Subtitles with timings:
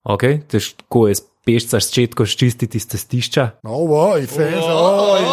[0.00, 1.14] Ok, težko je
[1.44, 3.60] pešca s četko ščistiti iz testišča.
[3.68, 5.26] No, oj, fez, oj,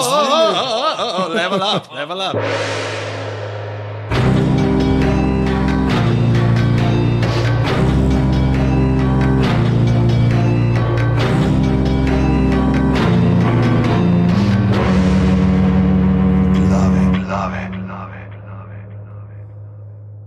[1.32, 2.36] Level up, level up.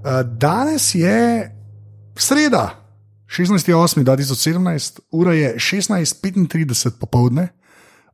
[0.00, 1.50] Uh, Danes je
[2.16, 2.79] sreda,
[3.30, 7.48] 16.8.2017, ura je 16.35 popovdne.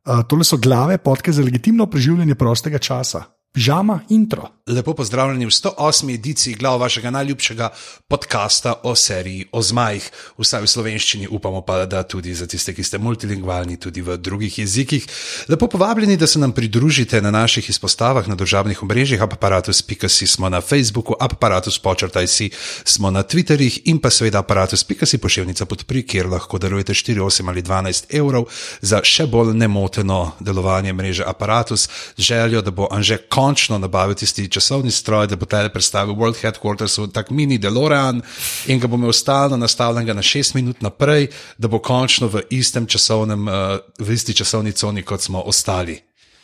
[0.05, 3.23] Uh, tole so glave podke za legitimno preživljanje prostega časa.
[3.53, 4.49] Pižama intro.
[4.67, 6.13] Lepo pozdravljeni v 108.
[6.13, 7.69] ediciji glav vašega najljubšega
[8.07, 12.83] podcasta o seriji o zmajih, vsaj v slovenščini, upamo pa, da tudi za tiste, ki
[12.83, 15.07] ste multilingvalni, tudi v drugih jezikih.
[15.49, 20.61] Lepo povabljeni, da se nam pridružite na naših izpostavah na državnih omrežjih, aparatus.si smo na
[20.61, 22.49] Facebooku, aparatus počrtaj si
[22.83, 27.63] smo na Twitterjih in pa seveda aparatus.si pošiljnica podpri, kjer lahko darujete 4, 8 ali
[27.63, 28.51] 12 evrov
[28.81, 33.17] za še bolj nemoteno delovanje mreže aparatus, željo, da bo Anže
[33.47, 38.19] končno nabavil tisti časovni stroj, da bo tele predstavil World Headquarters v tak mini DeLorean
[38.67, 42.43] in ga bo imel stalno nastavljenega na šest minut naprej, da bo končno v
[42.87, 45.95] časovnem, uh, v isti časovni coni, kot smo ostali.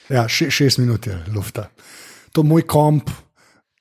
[0.09, 1.67] Ja, še, šest minut je lufta.
[2.31, 3.09] To je moj komp,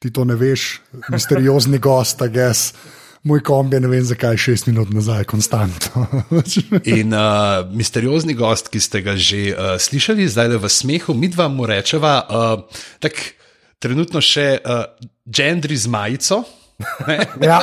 [0.02, 2.74] ti to ne veš, misteriozni gost, a gess.
[3.22, 6.06] Moj komp je ne vem zakaj šest minut nazaj, konstantno.
[6.96, 11.30] In uh, misteriozni gost, ki ste ga že uh, slišali, zdaj le v smehu, mi
[11.30, 13.30] dva mu rečeva, uh, tako
[13.78, 14.90] trenutno še uh,
[15.22, 16.42] gendri z majico.
[17.40, 17.58] Ja,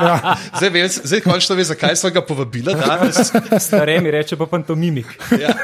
[0.00, 0.36] ja.
[0.56, 3.32] Zdaj, ve, zdaj končno ve, zakaj smo ga povabili danes.
[3.60, 5.06] Starem mi reče pa pantomimik.
[5.40, 5.54] Ja.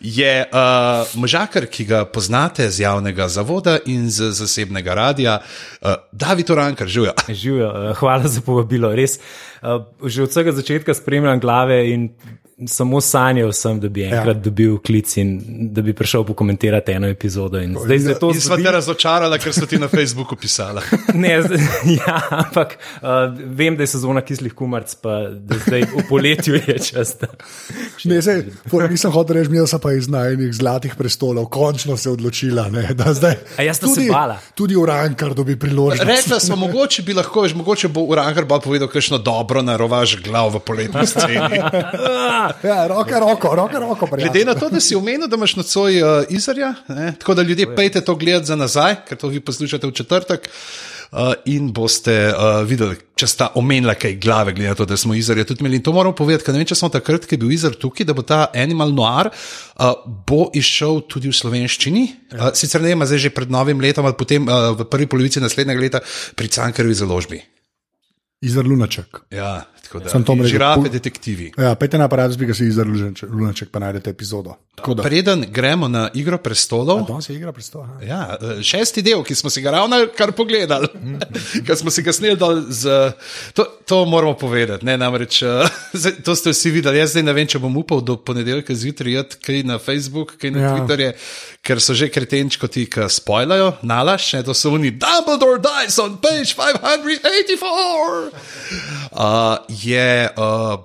[0.00, 6.50] Je uh, možakar, ki ga poznate z javnega zavoda in z zasebnega radia, uh, David
[6.50, 7.12] Orankar, živijo.
[7.28, 8.94] Živijo, hvala za povabilo.
[8.94, 9.18] Res,
[9.62, 12.10] uh, že od vsega začetka spremljam glave in
[12.66, 14.42] samo sanjal sem, da bi enkrat ja.
[14.42, 15.40] dobil klic in
[15.74, 17.60] da bi prišel pokomentirati eno epizodo.
[17.60, 18.40] In zdaj se to zgodi.
[18.40, 20.82] Sva te razočarala, ker so ti na Facebooku pisala.
[21.24, 21.32] ne,
[22.00, 23.08] ja, ampak uh,
[23.46, 27.14] vem, da je sezona kislih kumarc, pa da zdaj v poletju je čas.
[27.20, 27.30] Da...
[28.04, 28.44] Ne, zdaj,
[28.90, 32.68] nisem hotel reči, da so pa iz najnih zlatih prestolov, končno se odločila.
[32.72, 34.38] Ne, zdaj, A jaz tudi, se bala.
[34.54, 36.08] Tudi Urankar dobi priložnost.
[36.08, 40.52] Rekla smo, mogoče bi lahko, veš, mogoče bo Urankar pa povedal, kakšno dobro narovaš glav
[40.54, 41.60] v poletni sceni.
[42.70, 44.08] Ja, roke, roko, roke, roko.
[44.16, 47.12] Glede na to, da si omenil, da imaš nocoj uh, izarja, ne?
[47.18, 50.48] tako da ljudje pejte to gledati za nazaj, ker to vi poslušate v četrtek.
[51.12, 55.12] Uh, in boste uh, videli, če sta omenila kaj glave, glede na to, da smo
[55.12, 55.76] izarja tudi imeli.
[55.76, 58.06] In to moramo povedati, ker ne vem, če smo takrat, ko je bil izar tukaj,
[58.08, 59.92] da bo ta Animal Noir uh,
[60.28, 62.06] bo išel tudi v slovenščini.
[62.32, 62.38] Ja.
[62.38, 65.42] Uh, sicer ne vem, zdaj že pred novim letom, ali potem uh, v prvi polovici
[65.44, 66.00] naslednjega leta
[66.32, 67.42] pri Cankarju založbi.
[68.48, 69.20] Izar Lunaček.
[69.36, 69.66] Ja,
[70.00, 70.08] da.
[70.08, 70.48] Sem to rekel.
[70.48, 71.52] Žirafe, detektivi.
[71.58, 74.56] Ja, pejte na aparat, bi ga si izar Lunaček, pa najdete epizodo.
[75.02, 77.04] Preden gremo na Igro prestolov.
[77.08, 78.02] Danes je Igra prestolov.
[78.06, 80.88] Ja, šesti del, ki smo si ga ravno kar pogledali,
[81.66, 82.38] ki smo si ga sneli
[82.68, 83.12] z.
[83.54, 84.86] To, to moramo povedati.
[84.86, 85.42] Ne, namreč,
[86.24, 86.98] to ste vsi videli.
[86.98, 90.50] Jaz zdaj ne vem, če bom upal do ponedeljka zjutraj jeti kaj na Facebook, kaj
[90.54, 90.72] na ja.
[90.74, 91.12] Twitterju,
[91.62, 94.90] ker so že kretenčko ti, ki spoilajo, nalaš, ne, to so oni.
[94.96, 98.32] Dumbledore dies on page 584.
[99.12, 100.78] Uh, je, uh,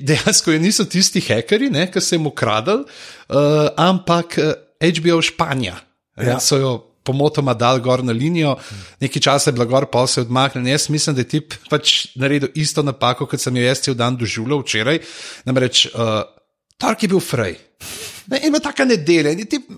[0.00, 4.38] dejansko je niso tisti hekeri, ki so jim ukradli, uh, ampak
[4.80, 5.76] HBO Španija.
[6.16, 6.40] Ja.
[6.40, 6.76] So jo
[7.06, 8.56] pomotoma dal gor na linijo,
[9.00, 10.66] nekaj časa je bilo gor, pa se je odmaknil.
[10.66, 14.16] Jaz mislim, da je ti pač naredil isto napako, kot sem jo jaz cel dan
[14.18, 14.98] doživljal včeraj.
[15.46, 16.24] Namreč, uh,
[16.76, 17.56] Tark je bil frej.
[18.26, 19.30] Ne, ima taka nedelja.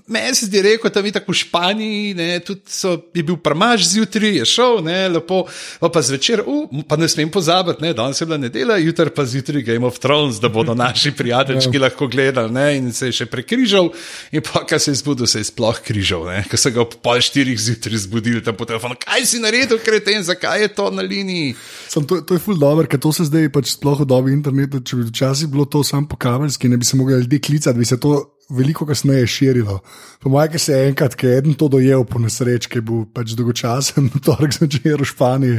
[0.06, 3.84] Meni se zdi, rekel, da je tako v Španiji, ne, tudi so, je bil premaž
[3.90, 5.42] zjutraj, je šel, ne, lepo,
[5.80, 9.26] pa, pa zvečer, uh, pa ne smem pozabiti, ne, danes je bila nedelja, jutri pa
[9.28, 13.26] zjutraj Game of Thrones, da bodo naši prijatelji lahko gledali, ne, in se je še
[13.28, 13.90] prekrižal,
[14.32, 16.96] in pa, kar se je zbudil, se je sploh križal, ne, ko so ga ob
[17.04, 21.04] pol štirih zjutraj zbudili tam po telefonu, kaj si naredil, kreten, zakaj je to na
[21.04, 21.52] liniji.
[21.92, 24.80] Sam, to, to je ful dobro, ker to se zdaj pač sploh v dobi interneta,
[24.80, 27.84] če bi včasih bilo to samo po kabelski, ne bi se mogli ljudje klicati, bi
[27.88, 29.80] se to veliko kasneje širilo.
[30.20, 33.02] Po mojem, se je enkrat, ki je eden to dojel po nesreči, ki je bil
[33.14, 35.58] pač dolgočasen, torek zvečer v Španiji,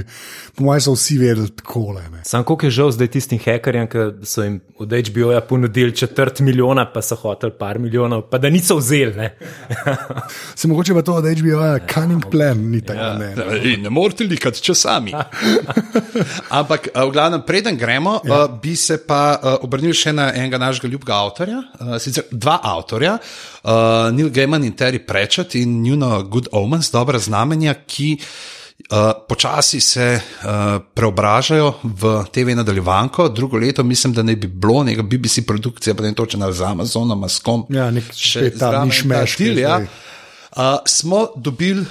[0.57, 2.03] po mojem, so vsi vedeli tako le.
[2.25, 6.87] Sam koliko je žal zdaj tistim hekerjem, ki so jim od HBO-ja ponudili četrt milijona,
[6.89, 9.29] pa so hoteli par milijonov, pa da niso vzeli.
[10.59, 12.99] se mogoče pa to od HBO-ja, cunning plan, ni tako.
[12.99, 13.77] Ja, ne, ne.
[13.77, 15.13] ne morete likati časami.
[16.59, 18.43] Ampak, v glavnem, preden gremo, ja.
[18.43, 21.63] uh, bi se pa uh, obrnil še na enega našega ljubega avtorja,
[22.01, 23.71] sicer dva avtorja avtorja, uh,
[24.15, 28.17] Neil Gaiman in Terry Pratchett in njuno Good Omens, dobra znamenja, ki
[28.79, 34.83] Uh, počasi se uh, preobražajo v TV nadaljevanko, drugo leto mislim, da ne bi bilo
[34.83, 37.65] neka BBC produkcija, pa ne točno z Amazonom, s kom.
[37.69, 39.35] Ja, nek še ta nišmeš.
[39.59, 39.81] Ja.
[39.83, 41.85] Uh, smo dobili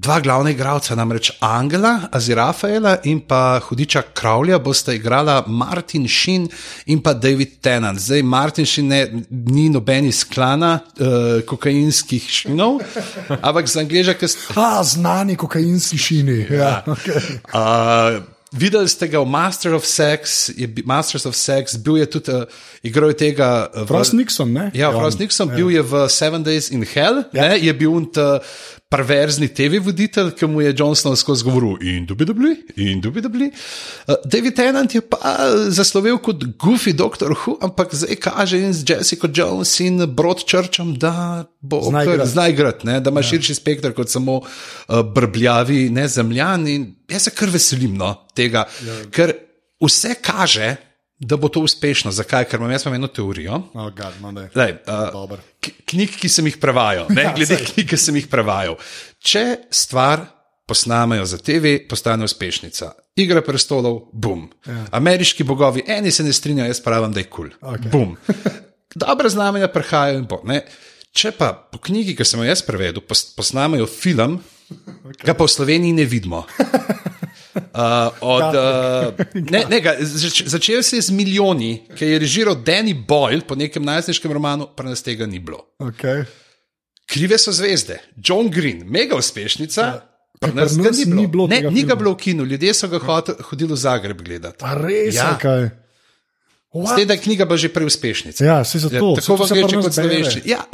[0.00, 6.48] dva glavna igralca, namreč Angela, Azirafaela in pa hudiča Kravlja, bosta igrala Martin Sheen
[6.86, 8.00] in pa David Tennant.
[8.00, 9.00] Zdaj, Martin Sheen ne,
[9.30, 12.80] ni noben iz klana uh, kokainskih šinov,
[13.46, 14.56] ampak za angleža, ki ste.
[14.56, 16.44] Ha, znani kokainski šini.
[16.50, 17.40] Ja, okay.
[17.52, 22.34] uh, Videli ste ga v Master of Sex, je, Masters of Sex, bil je tudi
[22.34, 22.50] uh,
[22.82, 23.70] igral tega.
[23.70, 24.72] Uh, Frost Nixon, ne?
[24.74, 25.54] Ja, Frost Nixon, ja.
[25.54, 27.46] bil je v Seven Days in Hell, ja.
[27.46, 28.10] ne, je bil un
[28.90, 33.46] perverzni TV voditelj, ki mu je Johnson skozi govoril in dubi dubli, in dubi dubli.
[33.46, 35.36] Uh, David Tennant je pa
[35.70, 41.44] zaslovel kot goofy Doctor Who, ampak zdaj kaže in z Jessica Jones in Broadchurchom, da
[41.60, 41.80] bo
[42.24, 43.30] znaj igrati, da ima ja.
[43.30, 46.80] širši spektr kot samo uh, brbljavi nezemljani.
[47.10, 49.00] Jaz se kar veselim no, tega, ja.
[49.14, 49.36] ker
[49.80, 50.74] vse kaže,
[51.20, 52.12] da bo to uspešno.
[52.12, 52.46] Zakaj?
[52.48, 53.62] Ker imam jaz imam eno teorijo.
[53.74, 54.16] Oh, God,
[54.56, 58.78] Lej, uh, knjig, ki sem jih prevajal, ne ja, glede knjig, ki sem jih prevajal.
[59.20, 60.24] Če stvar
[60.70, 62.92] posnamejo za TV, postane uspešnica.
[63.20, 64.46] Igra prestolov, bum.
[64.66, 64.84] Ja.
[64.96, 67.50] Ameriški bogovi, eni se ne strinjajo, jaz pravim, da je kul.
[67.58, 67.74] Cool.
[67.74, 67.90] Okay.
[67.90, 68.16] Bum.
[69.04, 70.40] Dobre znamenja prihajajo in bo.
[70.46, 70.62] Ne?
[71.12, 74.38] Če pa po knjigi, ki sem jo jaz prevedel, posnamejo film,
[75.10, 75.26] okay.
[75.26, 76.46] ga pa v Sloveniji ne vidimo.
[77.54, 82.54] Uh, od, uh, ne, ne, ga, zač, začel se je z milijoni, ki je režiral
[82.54, 85.64] Danny Boyle po nekem najstniškem romanu, pa nas tega ni bilo.
[85.82, 86.24] Okay.
[87.10, 89.82] Krive so zvezde, John Green, mega uspešnica.
[89.82, 90.06] Ja.
[90.54, 91.20] Nas nas ni, bilo.
[91.20, 93.00] Ni, bilo ne, ni ga bilo v kinu, ljudje so ga
[93.50, 94.64] hodili v Zagreb gledati.
[94.80, 95.34] Res, ja.
[95.40, 95.68] kaj.
[96.70, 98.44] Zdaj, da je knjiga že preuspešnica.
[98.44, 98.94] Ja, se zato.
[98.94, 100.42] Ja, tako v Grči kot slovenščini.
[100.48, 100.64] Ja,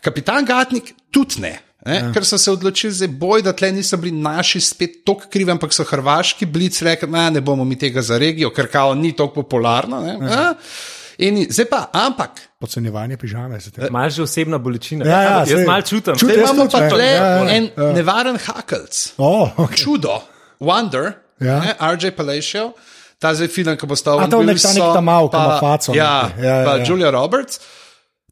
[0.00, 1.58] kapitan Gatnik tudi ne.
[1.86, 2.10] Ja.
[2.14, 5.74] Ker so se odločili za boj, da tle niso bili naši spet tako krivi, ampak
[5.74, 9.42] so hrvaški blic rekli, da ne bomo mi tega za regijo, ker kao ni tako
[9.42, 10.02] popularno.
[10.06, 10.54] Ja.
[11.18, 12.40] In zdaj pa, ampak.
[12.60, 13.58] Podcenjevanje pižame.
[13.88, 15.06] Imaš že osebna bolečina.
[15.06, 16.16] Ja, ja, jaz malo čutim.
[16.16, 17.92] Čutim, da imamo pa tle ja, ja, en ja.
[17.92, 19.14] nevaren hakelc.
[19.16, 19.84] Oh, okay.
[19.84, 20.20] Čudo,
[20.60, 21.60] Wonder, ja.
[21.60, 22.72] ne, RJ Palacio,
[23.18, 24.36] ta zdaj film, ki bo stal v Avstraliji.
[24.36, 26.84] To je nek ta nek ta mal, pa, faco, ja, ja, ja, pa ja.
[26.84, 27.60] Julia Roberts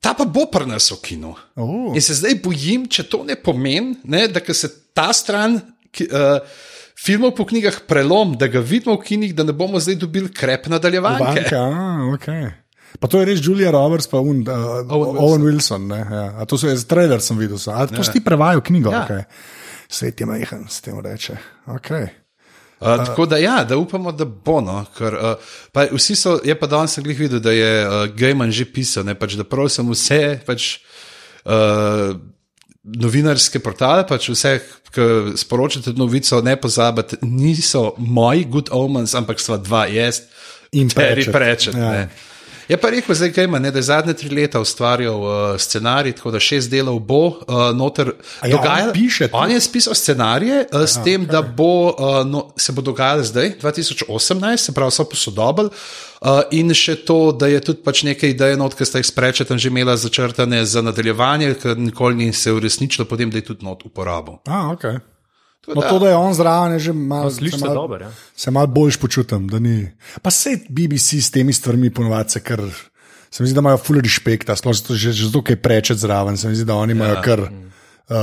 [0.05, 1.33] ta pa bo prinesel kino.
[1.57, 1.95] Uh.
[1.97, 6.59] In se zdaj bojim, če to ne pomeni, ne, da se ta stran uh,
[7.01, 10.69] filmov po knjigah prelom, da ga vidimo v kinih, da ne bomo zdaj dobili krep
[10.73, 11.49] nadaljevanja.
[12.15, 12.53] Okay.
[13.01, 15.89] Pa to je res Julia Roberts, pa un, uh, Owen, Owen Wilson.
[15.89, 16.27] Wilson ja.
[16.39, 17.59] A to so jaz, trailer sem videl.
[17.73, 18.07] A to ja.
[18.07, 18.93] si prevajal knjigo?
[18.95, 19.07] Ja.
[19.09, 19.25] Okay.
[19.89, 21.41] Svet je majhen, s tem reče.
[21.79, 22.13] Okay.
[22.85, 24.59] Uh, tako da, ja, da upamo, da bo.
[24.61, 28.53] No, ker, uh, pa vsi so, je pa danes glih videl, da je uh, Gejman
[28.53, 30.69] že pisal, ne, pač, da prosim vse pač,
[31.49, 32.13] uh,
[32.85, 34.59] novinarske portale, pač vse,
[34.95, 40.21] ki sporočate novico, ne pozabite, niso moji good omens, ampak sva dva, jaz
[40.77, 41.75] in Perry Prečet.
[41.75, 42.05] Ja.
[42.69, 46.31] Je pa rekel, zdaj, ima, ne, da je zadnje tri leta ustvarjal uh, scenarij, tako
[46.31, 47.37] da šest delov bo uh,
[47.75, 48.13] noter
[48.43, 48.93] ja, dogajalo.
[49.33, 51.31] On, on je spisal scenarije uh, s Aha, tem, okay.
[51.31, 55.71] da bo, uh, no, se bo dogajalo zdaj, 2018, se pravi, so posodobili.
[56.21, 59.59] Uh, in še to, da je tudi pač nekaj idej, not, ki ste jih sprečete,
[59.59, 63.85] že imela začrtane za nadaljevanje, ker nikoli ni se uresničilo, potem da je tudi not
[63.85, 64.41] uporabil.
[64.49, 65.03] Ah, okay.
[65.69, 67.63] No, to, da je on zraven, je že malo slišati.
[67.63, 68.11] Se, mal, ja.
[68.37, 69.49] se malo boljš počutim.
[70.23, 72.61] Pa se BBC s temi stvarmi ponovadi, ker
[73.31, 75.99] se mi zdi, da imajo full respect, sploh zato, že, že zato, ker je prečet
[75.99, 77.23] zraven, se mi zdi, da oni imajo ja.
[77.23, 77.41] kar.
[77.41, 78.17] Uh,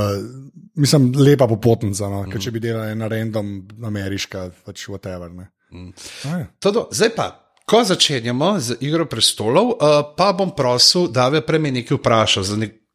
[0.74, 2.22] mislim, lepa popotnica, no?
[2.22, 2.40] mm.
[2.40, 3.50] če bi delali na random,
[3.84, 5.28] ameriška, pač whatever.
[5.72, 5.90] Mm.
[6.24, 6.46] Ja.
[6.62, 7.26] Todo, zdaj pa,
[7.68, 12.46] ko začenjamo z igro prestolov, uh, pa bom prosil, da bi prej me nekaj vprašal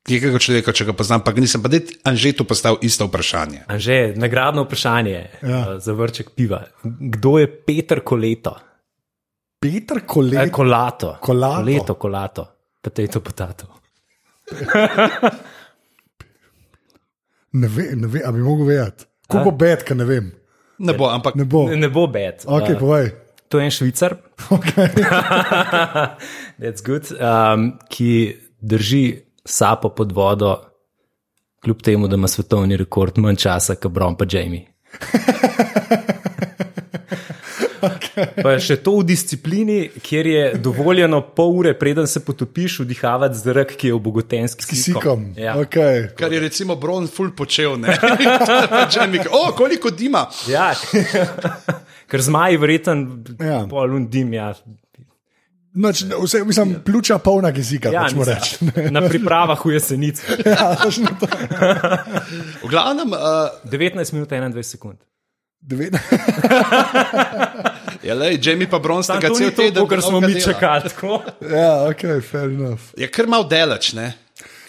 [0.08, 1.70] nekega človeka, če ga poznam, pa nisem pa
[2.08, 3.66] Anže tu postavil isto vprašanje.
[3.68, 5.60] Anže, nagradno vprašanje ja.
[5.60, 6.64] uh, za vrček piva.
[6.84, 8.56] Kdo je Peter Koleto?
[9.60, 10.44] Peter Koleto.
[10.44, 11.18] Eh, kolato.
[11.22, 11.62] Kolato.
[11.62, 12.48] Koleto, kolato.
[12.82, 13.66] Potato, potato.
[17.62, 19.06] ne vem, ne vem, ali bi mogel vedeti.
[19.28, 20.32] Kako bo bed, kaj ne vem.
[20.78, 22.46] Ne bo, ampak ne bo, ne bo bed.
[22.46, 23.10] Okay, uh,
[23.50, 24.16] to je en švicar,
[24.54, 24.88] okay.
[26.86, 30.58] good, um, ki drži sapo pod vodo,
[31.64, 34.68] kljub temu, da ima svetovni rekord manj časa, kot Brom pa Jamie.
[37.82, 38.28] okay.
[38.44, 43.76] Pa še to v disciplini, kjer je dovoljeno pol ure, preden se potopiš, vdihavati zrak,
[43.78, 45.32] ki je v bogotenski sikom.
[45.38, 45.58] Ja.
[45.62, 46.08] Okay.
[46.18, 47.94] Kar je recimo Brom ful počel, ne?
[49.40, 50.28] o, koliko dima.
[50.50, 50.72] Ja.
[52.10, 53.08] Ker zmaj, verjeten,
[53.40, 53.66] ja.
[53.70, 54.34] polun dim.
[54.34, 54.54] Ja.
[55.78, 57.90] Noč, vse, mislim, pljuča polna jezika.
[57.94, 58.08] Ja,
[58.90, 60.24] na pripravah v jesenici.
[60.46, 60.74] ja,
[62.64, 63.20] v glavnem, uh,
[63.72, 64.98] 19 minut 21 sekund.
[68.04, 69.88] Ja, lej, Jamie pa tega to ni cel to, teden.
[69.88, 70.90] kar smo mi čakali.
[71.52, 72.94] ja, ok, fair enough.
[72.98, 74.14] Je kar mal delač, ne?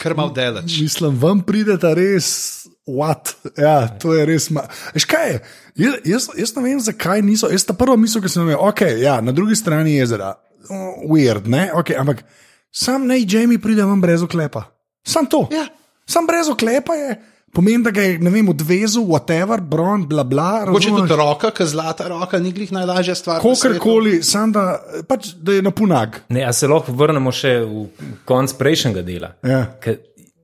[0.01, 0.81] Kar mal delač.
[0.81, 2.67] Mislim, vam prideta res.
[2.89, 3.37] What?
[3.59, 4.49] Ja, to je res.
[4.51, 4.65] Ma...
[4.97, 5.41] Veš kaj je?
[5.79, 7.51] Jaz, jaz, jaz ne vem, zakaj niso.
[7.53, 10.33] Jaz ta prva misel, ki sem jo imel, ok, ja, na drugi strani jezera,
[10.71, 12.23] uh, weird, ne, ok, ampak
[12.71, 14.69] sam naj Jamie pride vam brez oklepa.
[15.07, 15.47] Sam to.
[15.53, 15.67] Ja.
[16.09, 17.19] Sam brez oklepa je.
[17.53, 20.67] Pomeni, da ga je, ne vem, odvezel, whatever, bron, bla bla.
[20.69, 23.41] Mogoče tudi roka, ki zlata roka, ni glih najlažja stvar.
[23.41, 24.67] Kakorkoli, sam da,
[25.09, 26.21] pač, da je na punag.
[26.29, 27.87] Ne, a se lahko vrnemo še v
[28.29, 29.97] konc prejšnjega dela, Ja, ker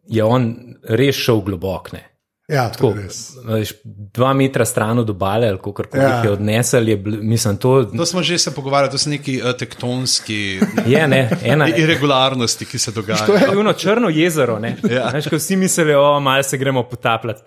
[0.08, 0.48] je on
[0.88, 2.00] res šel globoko.
[2.48, 2.54] Ne.
[2.54, 3.18] ja Tako, je res.
[3.44, 3.72] veš,
[4.12, 6.08] dva metra stran od obale, ali kako koli Ja.
[6.08, 6.22] ja.
[6.22, 10.60] je odnesel, je, mislim, to To smo že se pogovarjali, to so neki uh, tektonski
[10.86, 11.68] je ne, ena.
[11.76, 13.26] irregularnosti, ki se dogajajo.
[13.26, 14.58] To je ono črno jezero.
[14.58, 14.76] ne.
[14.84, 15.08] Ja.
[15.08, 17.42] Veš, ko vsi mislijo, da malo se gremo potapljati.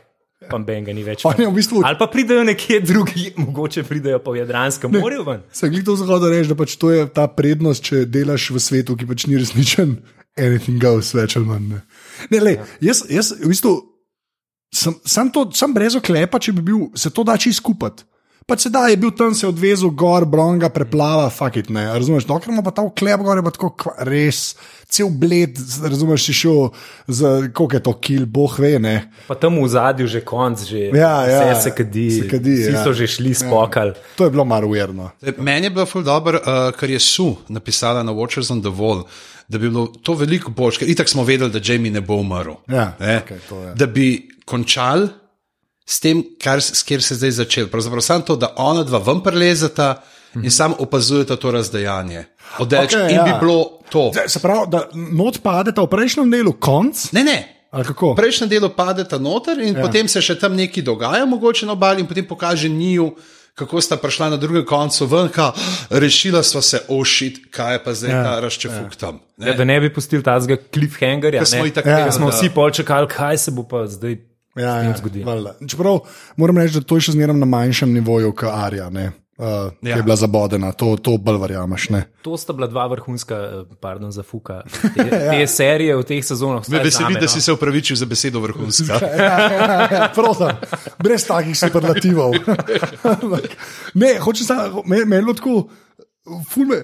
[0.50, 1.26] Pa benga ni več.
[1.26, 5.24] On je v bistvu- Ali pa pridejo nekje drugi, mogoče pridejo v Jadranskem morju.
[5.24, 5.42] ven.
[5.52, 8.96] Se glej to zahodo reči, da pač to je ta prednost, če delaš v svetu,
[8.96, 9.98] ki pač ni resničen,
[10.38, 11.68] anything goes, več ali manj.
[11.68, 11.82] Ne,
[12.32, 13.74] ne le, jaz, jaz v bistvu
[14.74, 18.04] sem, sem, to, sem brez oklepa, če bi bil, se to da čisto skupaj.
[18.48, 21.82] Pač se da, je bil tam, se je odvezel gor, bronga, preplava, fakit ne.
[21.92, 24.56] Razumeš, dokler ima pa ta oklep gor, je pa tako kva, res,
[24.88, 26.70] cel bled, razumeš, si šel
[27.12, 28.94] za, koliko je to kil, boh ve, ne.
[29.28, 32.08] Pa tam v zadju že konc, že Ja, ja, vse se kadi.
[32.22, 32.86] se kadi, vsi ja.
[32.88, 34.00] so že šli spokali.
[34.16, 35.12] To je bilo malo ujerno.
[35.44, 39.04] Meni je bilo ful dobro, uh, kar je Su napisala na Watchers on the Wall,
[39.48, 42.60] da bi bilo to veliko bolj, ker itak smo vedeli, da Jamie ne bo umrl.
[42.68, 43.18] Ja, ne?
[43.24, 43.74] okej, to je.
[43.76, 45.08] Da bi končali
[45.88, 47.68] s tem, kar, s kjer se zdaj začel.
[47.72, 50.04] Pravzaprav samo to, da ona dva ven prelezeta
[50.36, 52.26] in sam opazujeta to razdejanje.
[52.60, 53.24] Oddeč, Okej, okay, in ja.
[53.24, 54.10] bi bilo to.
[54.14, 57.38] Zdaj, Se pravi, da not padeta v prejšnjem delu, konc, Ne, ne.
[58.16, 59.82] prejšnjem delu padeta noter in ja.
[59.82, 63.12] potem se še tam nekaj dogaja, mogoče na obali, in potem pokaže njiju,
[63.58, 65.52] kako sta prišla na drugem koncu ven, ka,
[65.90, 68.24] rešila sva se, ošit, kaj je pa zdaj ja.
[68.24, 69.00] ta razčefuk ja.
[69.00, 69.20] tam.
[69.38, 71.46] Ja, da ne bi pustili tazga cliffhangerja.
[71.46, 71.74] Smo ne.
[71.74, 72.04] itak Ja.
[72.04, 74.20] Ker smo vsi pol čakali, kaj se bo pa zdaj
[74.58, 75.54] Ja, ja, zgodilo.
[75.70, 76.00] Čeprav
[76.36, 79.70] moram reči, da to je še zmeraj na manjšem nivoju, kot Arja, ne, uh, ja.
[79.82, 79.96] ki Ja.
[79.98, 80.72] je bila zabodena.
[80.72, 81.90] To, to bolj verjameš.
[81.90, 82.04] Ne.
[82.22, 84.62] To sta bila dva vrhunska, eh, pardon, za fuka.
[84.96, 86.70] Te, te serije v teh sezonah.
[86.70, 87.32] Me veseli, da no.
[87.32, 89.00] si se upravičil za besedo vrhunska.
[89.18, 90.52] Ja, ja, ja, prosim,
[91.00, 92.36] brez takih superlativov.
[94.02, 95.56] ne, hočem samo, meni me je tako.
[96.50, 96.82] ful Me,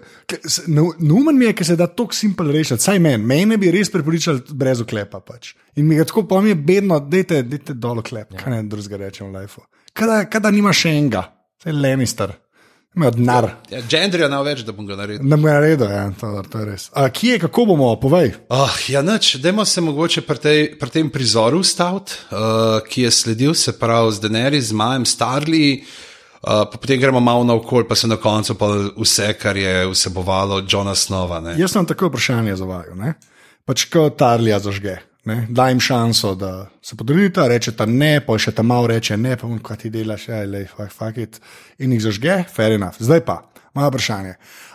[0.99, 2.83] neumen mi je, ker se da tako simpel rešiti.
[2.83, 5.19] Saj meni, mene bi res prepričali brez oklepa.
[5.19, 5.53] Pač.
[5.75, 8.39] In mi je tako, je bedno, dajte, dajte dol oklep, ja.
[8.39, 9.65] kaj ne drugega rečem v lifeu.
[9.93, 11.27] Kada, kada nima še enega,
[11.63, 12.33] saj Lenister,
[12.95, 13.49] ima denar.
[13.71, 15.25] Ja, Gendrija ne več, da bom ga naredil.
[15.25, 16.87] Ne bo naredil, ja, to, to je res.
[16.93, 18.33] A, kje, kako bomo, povej?
[18.53, 23.13] Oh, ja, noč, dajmo se mogoče pri, tej, pri tem prizoru ustaviti, uh, ki je
[23.15, 25.67] sledil, se pravi, z Deneri, z Majem, Starli.
[26.43, 28.67] Uh, pa potem gremo malo naokol, pa se na koncu pa
[28.99, 31.39] vse, kar je vsebovalo Johna Snova.
[31.39, 31.55] Ne?
[31.57, 32.97] Jaz sem tako vprašanje za vaju.
[32.99, 33.15] Ne?
[33.63, 34.99] Pač kot Tarlija zažge.
[35.25, 35.45] Ne?
[35.49, 39.47] Daj jim šanso, da se potrudite, rečete ne, pa še tam malo reče ne, pa
[39.63, 41.39] kaj ti delaš, aj le, fuck, it.
[41.79, 42.99] In jih zažge, fair enough.
[42.99, 43.37] Zdaj pa,
[43.73, 44.33] moja vprašanje.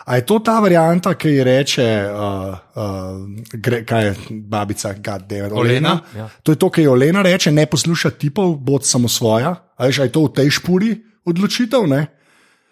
[0.09, 4.15] A je to ta varianta, ki ji reče, uh, uh, gre, kaj je
[4.49, 5.99] babica, Gaddeva, Olena?
[6.17, 6.25] Ja.
[6.43, 9.53] To je to, kar je Olena reče, ne posluša tipov, bod samo svoja.
[9.77, 10.95] A veš, a je to v tej špuri
[11.29, 11.85] odločitev?
[11.85, 12.07] Ne?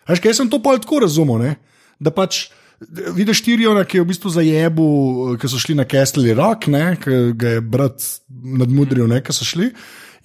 [0.10, 1.56] Veš, kaj sem to pol tako razumel, ne?
[2.00, 2.48] da pač
[3.16, 4.88] vidiš Tiriona, ki je v bistvu zajebu,
[5.42, 6.68] ki so šli na Kestli Rock,
[7.04, 9.22] ki ga je brat nadmudril, ne?
[9.22, 9.72] ki so šli.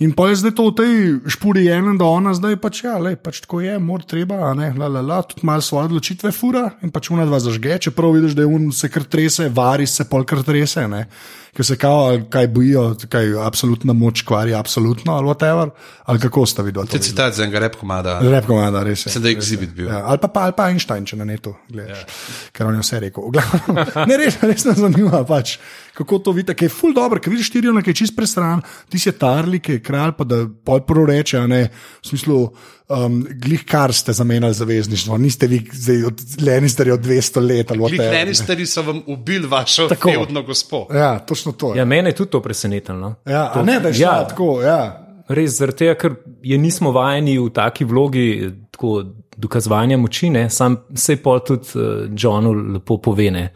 [0.03, 0.95] In pa je zdaj to v tej
[1.31, 4.73] špuri ena, da ona zdaj pač, ja, lej, pač tako je, mora treba, a ne,
[4.75, 8.35] la, la, la, tudi malo svoje odločitve fura in pač una dva zažge, čeprav vidiš,
[8.35, 11.05] da je un se kar trese, vari se pol kar trese, ne.
[11.53, 12.83] Ker se kao, kaj bojijo,
[13.13, 15.71] kaj absolutna moč kvari, absolutno, ali whatever,
[16.05, 16.87] ali kako sta videla.
[16.87, 18.15] To je citat za enega rep komada.
[18.25, 19.11] Rep komada, res je.
[19.11, 19.91] Mislim, da je exhibit bil.
[19.91, 22.49] Ja, ali, pa, pa, ali pa Einstein, če na netu gledaš, ja.
[22.57, 23.29] ker on je vse rekel.
[23.29, 25.59] V glavnem, ne, res, res me zanima, pač,
[25.99, 29.03] kako to vidite, ker je ful dobro, ker vidiš štirijo, ki je čist prestran, ti
[29.03, 31.67] si Tarli, ki je kralj, pa da pol prvo reče, a ne,
[32.01, 32.47] v smislu,
[32.93, 37.81] um, glih kar ste zamenjali zavezništvo, niste vi zdaj od Lenisterja od 200 let ali
[37.81, 38.19] whatever, ne.
[38.19, 40.11] Lannisteri so vam ubili vašo Tako.
[40.11, 40.87] fevdno gospo.
[40.95, 41.75] Ja, točno to.
[41.75, 42.99] Ja, Ja, mene je tudi to presenetilo.
[42.99, 43.15] No.
[43.27, 44.99] ja, to, ne, da je šla ja, tako, ja.
[45.29, 49.03] Res zaradi tega, ker je nismo vajeni v taki vlogi eh, tako,
[49.37, 53.49] dokazovanja moči, ne, sam se pol tudi uh, Johnu lepo povene,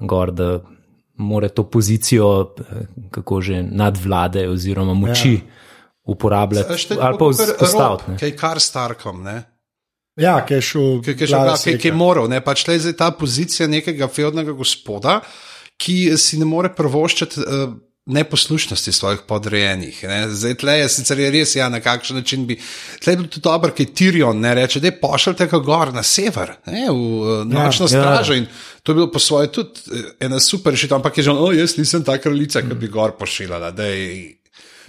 [0.00, 0.58] gor, da
[1.20, 2.30] mora to pozicijo,
[2.60, 5.40] eh, kako že nadvlade oziroma moči ja.
[6.04, 8.10] Uporabljati je ali pa vzpostaviti.
[8.10, 8.18] Ne.
[8.18, 9.42] Kaj je kar Starkom, ne?
[10.20, 12.28] Ja, ki je šel, ki, je šel, ki, ki je moral.
[12.28, 12.40] Ne?
[12.44, 15.20] Pač tle je zdaj ta pozicija nekega feudnega gospoda,
[15.80, 17.70] ki si ne more prvoščiti uh,
[18.10, 20.02] neposlušnosti svojih podrejenih.
[20.08, 20.18] Ne.
[20.34, 22.58] Zdaj, tle je sicer je res, ja, na kakšen način bi.
[23.00, 26.02] Tle je bilo tudi dobro, ker Tirion ne reče, da je pošljite ga gor na
[26.02, 28.34] sever, ne, v uh, nočno ja, stražo.
[28.34, 28.42] Ja.
[28.42, 28.50] In
[28.82, 31.76] to je bilo po svoje tudi eh, ena super rešitev, ampak je že, oh, jaz
[31.78, 33.72] nisem ta kraljica, ki bi gor pošiljala.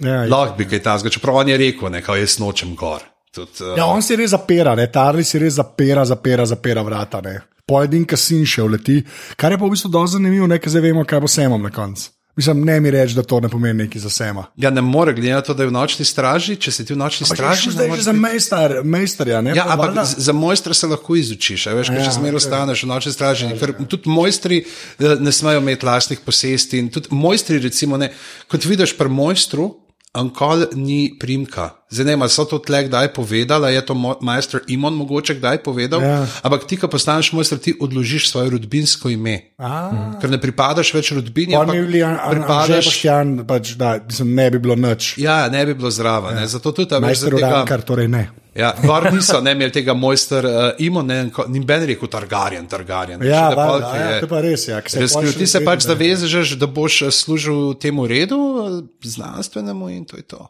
[0.02, 3.02] Ja, Lahko bi kaj tam, čeprav on je rekel, ne, kaj jaz nočem gor.
[3.32, 3.76] Tud, uh...
[3.78, 7.20] Ja, on si res zapira, ne, Tarli si res zapira, zapira, zapira vrata.
[7.20, 7.38] Ne.
[7.64, 8.98] Pojedin, ki sin še vleti,
[9.36, 11.70] kar je pa v bistvu dosti zanimivo, ne, ker zdaj vemo, kaj bo semom na
[11.70, 12.10] koncu.
[12.32, 14.46] Mislim, ne mi reči, da to ne pomeni nekaj za sema.
[14.56, 16.96] Ja, ne more, glede na to, da je v nočni straži, če si ti v
[16.96, 17.70] nočni Ampak straži.
[17.70, 19.40] Zdaj je že za mejster, mejsterja.
[19.40, 22.32] Ne, Ja, Pa ampak z- za mojstra se lahko izučiš, a veš, Ja, še zmeraj
[22.32, 22.40] ok.
[22.40, 23.52] ostaneš v nočni straži.
[23.52, 26.78] Ker tudi mojstri eh, ne smejo imeti lastnih posesti.
[26.78, 28.08] In tudi mojstri, recimo, ne,
[28.48, 29.68] kot vidiš pri mojstru,
[30.12, 31.72] ankol ni primka.
[31.92, 35.36] Zdaj ne, vem, ali so to tle kdaj povedali, ali je to majster Imon mogoče
[35.40, 36.04] kdaj povedal.
[36.04, 36.26] Ja.
[36.44, 39.56] Ampak ti, ko postaneš mojster, ti odložiš svoje rodbinsko ime.
[39.56, 39.88] A,
[40.20, 42.76] Ker ne pripadaš več rodbini, ampak mi bili pripadaš.
[42.76, 45.16] Anžepašjan, pač, da mislim, ne bi bilo nič.
[45.20, 46.40] Ja, ne bi bilo zraven.
[46.40, 46.48] Ja.
[46.48, 48.28] Zato tudi ta veš, Majster Urankar, torej ne.
[48.54, 53.22] Ja, gor niso ne imeli tega mojster uh, Imo, ne, ni ben rekel Targaryen, Targaryen.
[53.22, 54.68] Ja, Še da pol, ki ja, je- to je pa res.
[54.68, 55.88] Ja, se Res, ti se pač ne.
[55.88, 60.42] zavežeš, da boš eh, služil temu redu, eh, znanstvenemu in to je to.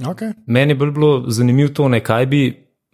[0.00, 0.32] Okay.
[0.46, 2.42] Meni je bolj bilo zanimivo to, ne, kaj bi,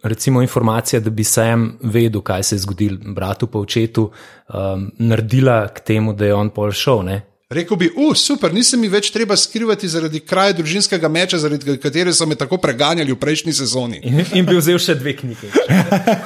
[0.03, 4.09] recimo, informacija, da bi sam vedel, kaj se je zgodilo bratu pa očetu,
[4.49, 7.03] um, naredila k temu, da je on pol šel.
[7.03, 7.21] Ne.
[7.45, 12.09] Rekel bi, uh, super, nisem mi več treba skrivati zaradi kraja družinskega meča, zaradi katere
[12.09, 13.99] so me tako preganjali v prejšnji sezoni.
[14.01, 15.51] In, in bi vzel še dve knjige.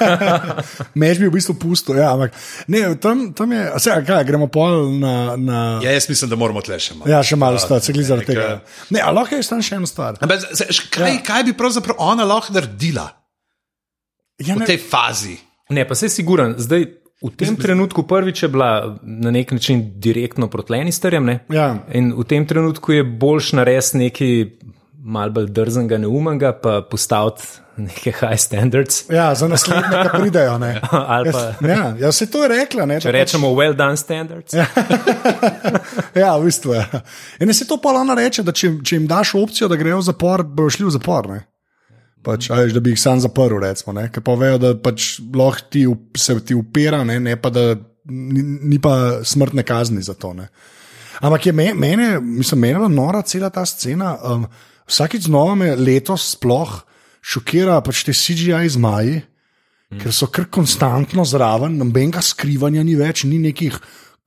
[0.94, 2.32] Mež bi v bistvu pustil, ja, ampak
[2.66, 5.12] ne, tam, tam je, se, kaj, gremo pol na.
[5.36, 7.12] na Ja, jaz mislim, da moramo tle še malo.
[7.12, 8.48] ja, še malo stati, se glede zaradi tega.
[8.88, 10.16] Ne, a lahko je tam še ena stvar.
[10.20, 11.22] Ampak, z- kaj, ja.
[11.22, 13.10] kaj bi pravzaprav ona lahko naredila
[14.40, 15.36] Ja, v ne, tej fazi?
[15.68, 16.54] Ne, pa se siguran.
[16.56, 16.86] Zdaj,
[17.22, 21.24] v tem trenutku prvič je bila na nek način direktno proti Lannisterjem.
[21.24, 21.38] ne.
[21.48, 21.76] Ja.
[21.92, 24.44] In v tem trenutku je boljš narediti nekaj
[25.02, 27.42] malce bolj drznega, neumnega, pa postaviti
[27.76, 29.04] neke high standards.
[29.10, 30.58] ja, za naslednje, ki pridejo.
[30.90, 32.86] Pa, Ja, ja, se to je rekla.
[32.86, 34.52] Ne, če rečemo, well done standards.
[34.54, 34.66] Ja.
[36.14, 36.84] Ja, v bistvu je.
[37.40, 39.98] In ne se to pa ona reče, da če, če jim daš opcijo, da grejo
[39.98, 41.28] v zapor, bodo šli v zapor.
[41.28, 41.40] Ne?
[42.26, 44.10] Pač, a veš, da bi jih sam zaprl, recimo, ne?
[44.12, 45.86] ker pa vejo, da pač lahko ti,
[46.20, 47.72] se ti upira, ne, ne pa da
[48.10, 50.34] ni, ni pa smrtne kazni za to.
[50.36, 50.50] Ne?
[51.20, 54.14] Ampak je me, mene, mislim, mene nora cela ta scena.
[54.20, 54.46] Um,
[54.88, 56.80] vsakič znova me letos sploh
[57.20, 60.00] šokira pač te CGI zmaji, mm.
[60.00, 63.76] ker so kar konstantno zraven, nobenega skrivanja ni več, ni nekih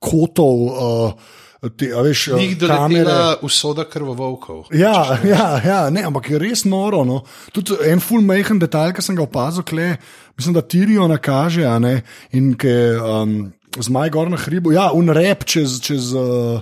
[0.02, 1.40] kotov, uh,
[1.76, 3.04] te, a veš, Njih kamere.
[3.04, 4.64] doletela usoda krvovolkov.
[4.72, 7.04] Ja, ja, ja ne, ampak je res noro.
[7.04, 7.22] No.
[7.52, 9.94] Tudi en full majhen detajl, ki sem ga opazil, kle,
[10.38, 12.00] mislim, da Tirijo nakaže, a ne,
[12.36, 13.36] in ki um,
[13.78, 15.80] zmaj gor na hribu, ja, un rep čez.
[15.84, 16.60] čez uh,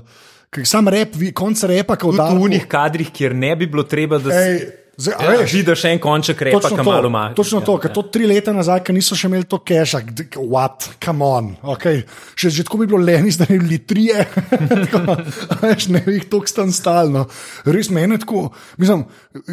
[0.68, 4.30] sam rep, konc repa, kot da V unih kadrih, kjer ne bi bilo treba, da
[4.30, 7.22] se Zdaj, ja, veš, vidiš en konček repa, Točno ki to, malo ima.
[7.34, 10.02] točno to, ker to tri leta nazaj, ki niso še imeli to keša,
[10.36, 11.48] what, come on.
[11.74, 12.02] Okay.
[12.36, 14.26] Še, že tako bi bilo leni, da ne bi bili trije,
[14.92, 15.16] Tako,
[15.62, 17.24] veš, ne bi jih tako stan stalno.
[17.64, 18.44] Res meni je tako,
[18.76, 19.06] mislim,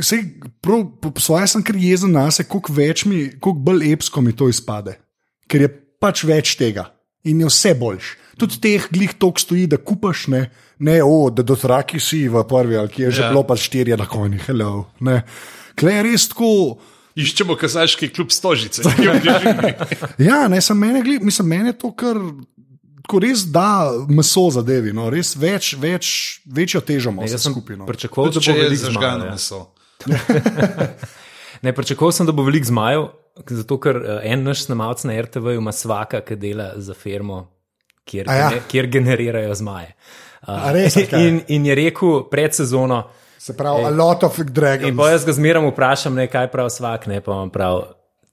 [0.03, 0.25] sej,
[0.59, 4.25] prav, po, po svoje sem kar jezen na se, koliko več mi, koliko bolj epsko
[4.25, 4.99] mi to izpade.
[5.47, 5.71] Ker je
[6.03, 6.89] pač več tega
[7.23, 8.11] in je vse boljš.
[8.39, 10.49] Tudi teh glih tok stoji, da kupaš, ne,
[10.79, 13.29] ne o, da dotraki si v prvi, ali ki je že Ja.
[13.29, 14.85] bilo pa štirje na konjih, hello.
[14.99, 15.23] Ne.
[15.75, 16.79] Kle je res tako.
[17.19, 18.81] Iščemo kazaški klub stožice.
[20.17, 22.15] Ja, ne, sem mene, gled, mislim, mene to kar.
[23.09, 27.55] Ko res da meso zadevi, no, res več, več, večjo težo ima vse Jaz sem
[27.55, 27.79] skupaj.
[27.79, 27.87] No.
[27.89, 29.23] pričakoval, da bo je veliko zmajev.
[29.25, 29.31] ja.
[29.31, 29.61] meso.
[31.65, 33.09] Ne, pričakoval sem, da bo veliko zmajev,
[33.49, 37.49] zato ker eh, en naš snemalec na RTV ima svaka, ki dela za firmo,
[38.07, 38.49] kjer, A ja.
[38.69, 39.89] kjer generirajo zmaje.
[39.91, 43.03] Uh, A res, in, in je rekel pred sezono,
[43.39, 44.89] Se pravi, a lot of dragons.
[44.89, 47.83] in pa jaz ga zmeram vprašam, ne, kaj prav svak, ne pa vam prav,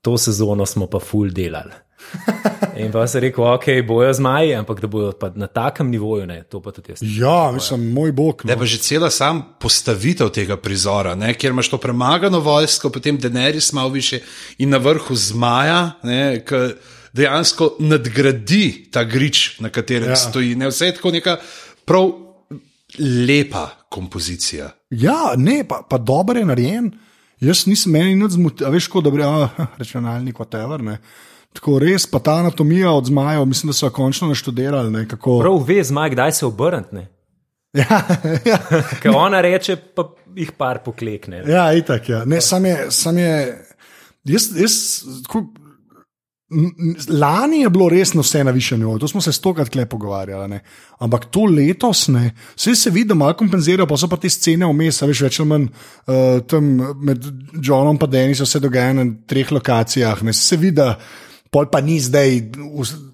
[0.03, 1.73] to sezono smo pa full delali.
[2.77, 6.42] In pa se rekel, ok, bojo zmaji, ampak da bojo pa na takem nivoju, ne,
[6.42, 6.99] to pa tudi jaz.
[7.03, 8.42] Ja, mislim, moj bog.
[8.45, 8.59] Da No.
[8.59, 13.73] pa že cela sam postavitev tega prizora, ne, kjer imaš to premagano vojsko, potem Denerys
[13.73, 14.21] malo više
[14.59, 15.90] in na vrhu zmaja,
[16.47, 16.75] ki
[17.12, 20.16] dejansko nadgradi ta grič, na katerem ja.
[20.16, 20.55] stoji.
[20.55, 21.37] Ne, vse je tako neka
[21.87, 22.11] prav
[22.99, 24.70] lepa kompozicija.
[24.90, 26.90] Ja, ne, pa, pa dobro je narejen.
[27.40, 30.83] Jaz nisem meni nič zmotil, veš, kot da bi rekel, računalnik, whatever.
[30.85, 30.99] Ne.
[31.57, 34.90] Tako res, pa ta anatomija od zmajev, mislim, da so jo končno naštudirali.
[34.92, 35.38] Ne, kako...
[35.40, 37.07] Prav ve zmaj, kdaj se obrniti.
[37.83, 38.01] ja,
[38.44, 38.59] ja,
[39.03, 41.44] Ker ona reče, pa jih par poklekne.
[41.49, 42.09] ja, itak.
[42.09, 42.25] Ja.
[42.25, 43.33] Ne, sam je, sam je,
[44.25, 44.77] jaz, jaz
[45.27, 45.46] tako,
[47.09, 50.49] Lani je bilo res na vse na višjem nivoju, to smo se stokrat kle pogovarjali.
[50.49, 50.61] Ne?
[51.03, 54.69] Ampak to letos ne, vse se vidi, da malo kompenzirajo, pa so pa te scene
[54.71, 56.69] vmes, veš, več ali manj uh, tam
[57.03, 57.27] med
[57.59, 60.23] Johnom in Denisom se dogaja na treh lokacijah.
[60.23, 60.33] Ne?
[60.33, 60.87] Se vidi,
[61.51, 62.39] pol pa ni zdaj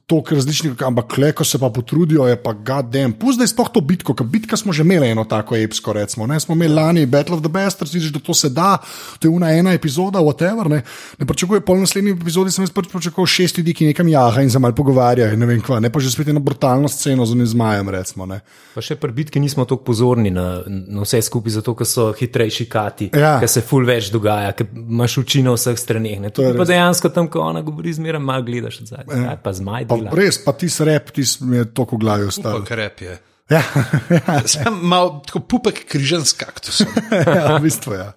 [0.07, 3.12] toliko različnih, ampak kle, ko se pa potrudijo, je pa gadem.
[3.12, 6.27] Pust zdaj sploh to bitko, ker bitka smo že imeli eno tako epsko, recimo.
[6.27, 6.41] Ne?
[6.41, 8.79] Smo imeli lani Battle of the Bastards, vidiš, da to se da,
[9.19, 10.69] to je una ena epizoda, whatever.
[10.69, 10.83] Ne,
[11.19, 14.51] ne pričakuje, pol naslednji epizodi sem jaz pač pričakoval šest ljudi, ki nekam jaha in
[14.51, 17.47] se mal pogovarjajo, ne vem kva, ne pa že spet eno brutalno sceno z unim
[17.47, 18.27] zmajem, recimo.
[18.27, 18.41] Ne.
[18.75, 22.69] Pa še pri bitki nismo tako pozorni na, na vse skupaj, zato ker so hitrejši
[22.69, 23.38] kati, Ja.
[23.41, 26.21] ker se ful več dogaja, ker imaš oči na vseh straneh.
[26.33, 29.23] Tukaj pa dejansko tam, ko ona govori, zmeraj malo gledaš od zadaj.
[29.23, 29.37] Ja.
[29.43, 32.64] Pa zmaj Pa res, pa ti srep, ti mi je v glavi ostal.
[32.66, 33.18] Krep je.
[33.52, 33.62] Ja,
[34.26, 36.88] ja, Sam mal tako pupek križan s kaktusom.
[37.37, 38.05] ja, v bistvu je.
[38.05, 38.12] Ja.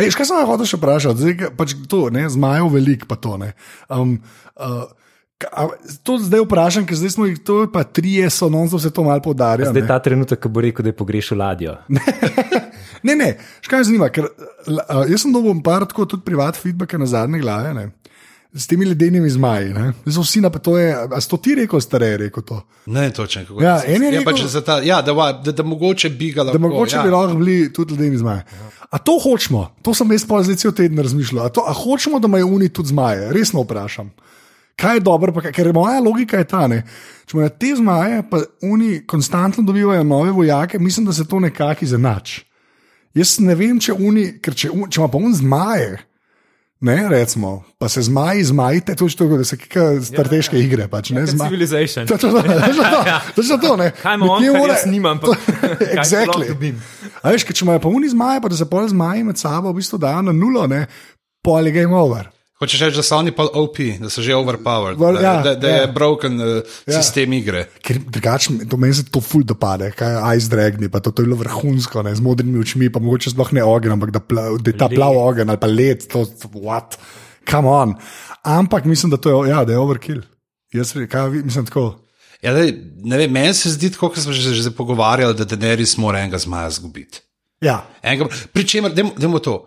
[0.00, 1.20] Ej, Kaj sem hotel še vprašati?
[1.20, 3.52] Zdaj, pač to, ne, zmajev velik, pa to ne.
[3.92, 4.16] Um,
[4.56, 4.88] uh,
[5.46, 5.68] a,
[6.06, 9.06] to zdaj vprašam, ker zdaj smo jih, to je pa trije, so non se to
[9.06, 9.70] malo podarjajo.
[9.70, 11.78] Zdaj ta trenutek, ko bo rekel, da je pogrešil ladjo.
[13.00, 13.30] Ne, ne,
[13.64, 17.38] škaj me zanima, ker uh, jaz sem dobil par tako tudi privat feedbacka na zadnje
[17.40, 17.70] glave.
[17.72, 17.86] Ne?
[18.54, 19.74] S temi ledenimi zmaji.
[20.06, 22.62] Zdaj Vsi na to je, a si to ti rekel, stare je rekel to.
[22.86, 23.62] Ne, točno kako.
[23.62, 26.32] Ja, en je ja, pač rekel- za ta, ja, da, va- da, da mogoče bi
[26.32, 26.58] ga lahko.
[26.58, 27.02] Da mogoče ja.
[27.02, 28.42] bi lahko bili tudi ledeni zmaji.
[28.90, 31.46] A to hočemo, to sem jaz pa zdaj cel teden razmišljal.
[31.46, 34.10] A, to, a hočemo, da imajo oni tudi zmaje, resno vprašam.
[34.76, 36.82] Kaj je dobro, pa, ker moja logika je ta, ne?
[37.26, 41.84] če imajo te zmaje, pa oni konstantno dobivajo nove vojake, mislim, da se to nekako
[41.84, 42.42] izenači.
[43.14, 45.98] Jaz ne vem, če oni, ker če, če ima pa un zmaje.
[46.80, 50.88] Ne, recimo, pa se zmaji, zmajite, to je to, da se kika strateške ja, igre.
[50.88, 52.06] Pač, ne, zma- Civilization.
[52.06, 53.90] Točno to, točno to, točno to, ne.
[53.92, 55.26] Kaj ima on, Nekje kar mora- jaz nimam, pa
[55.60, 56.74] kaj exactly.
[57.22, 59.76] A veš, če imajo pa oni zmaje, pa da se pol zmaji med sabo v
[59.76, 60.86] bistvu dajo na nulo, ne,
[61.44, 62.30] pol je game over.
[62.60, 65.54] Hočeš reči, da so oni pa OP, da so že overpowered, Well, da, ja, da,
[65.56, 65.76] da ja.
[65.80, 67.62] je broken uh, sistem igre.
[67.80, 71.24] Ker drugače, do meni se to ful dopade, kaj je Ice Dragni, pa to, to
[71.24, 74.44] je bilo vrhunsko, ne, z modrimi očmi, pa mogoče sploh ne ogen, ampak da, pla,
[74.60, 77.00] da je ta plav ogen ali pa led, to je what,
[77.48, 77.96] come on.
[78.44, 80.20] Ampak mislim, da to je, ja, da je overkill.
[80.76, 81.86] Jaz kaj, mislim tako.
[82.44, 82.74] Ja, daj,
[83.08, 86.36] ne vem, meni se zdi, tako, kot smo že, že pogovarjali, da Daenerys mora enega
[86.38, 87.24] zmaja zgubiti.
[87.60, 89.62] Ja, Enega, Pričemer, da mu to.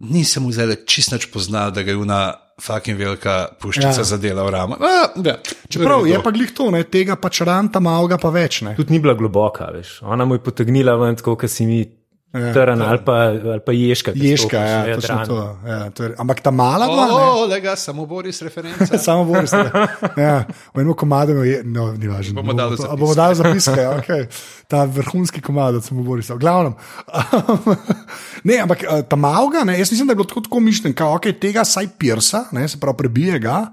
[0.00, 2.20] Nisem mu zdaj čist nič poznal, da ga je una
[2.60, 4.04] fucking velika puščica Ja.
[4.04, 4.76] zadela v ramo.
[4.80, 5.36] A, ja,
[5.68, 8.74] čeprav je pa glih to, ne, tega pač ranta malega pa več, ne.
[8.76, 9.98] Tudi ni bila globoka, veš.
[10.02, 11.82] Ona mu je potegnila ven, tako kot si mi
[12.30, 14.12] Ja, trn ali pa, ali pa ježka.
[14.14, 15.38] ki Ježka, stopiš ja, točno to.
[15.66, 17.14] Ja, to je, ampak ta mala dva, ne.
[17.14, 18.98] O, le ga, samo Boris referenca.
[19.06, 19.50] Samo Boris.
[19.50, 19.66] ne.
[20.14, 22.38] Ja, v enem komadu je, no, ni važno.
[22.38, 23.00] Bomo dali zapiske.
[23.02, 23.80] bomo dali zapiske.
[23.82, 24.30] Ja, okay.
[24.70, 26.30] Ta vrhunski komad, samo Boris.
[26.30, 26.78] V glavnem.
[28.48, 31.10] ne, ampak eh, ta malga, ne, jaz mislim, da je bilo tako, tako mišljen, da
[31.10, 33.64] okay, tega saj pirsa, ne, se pravi, prebije ga.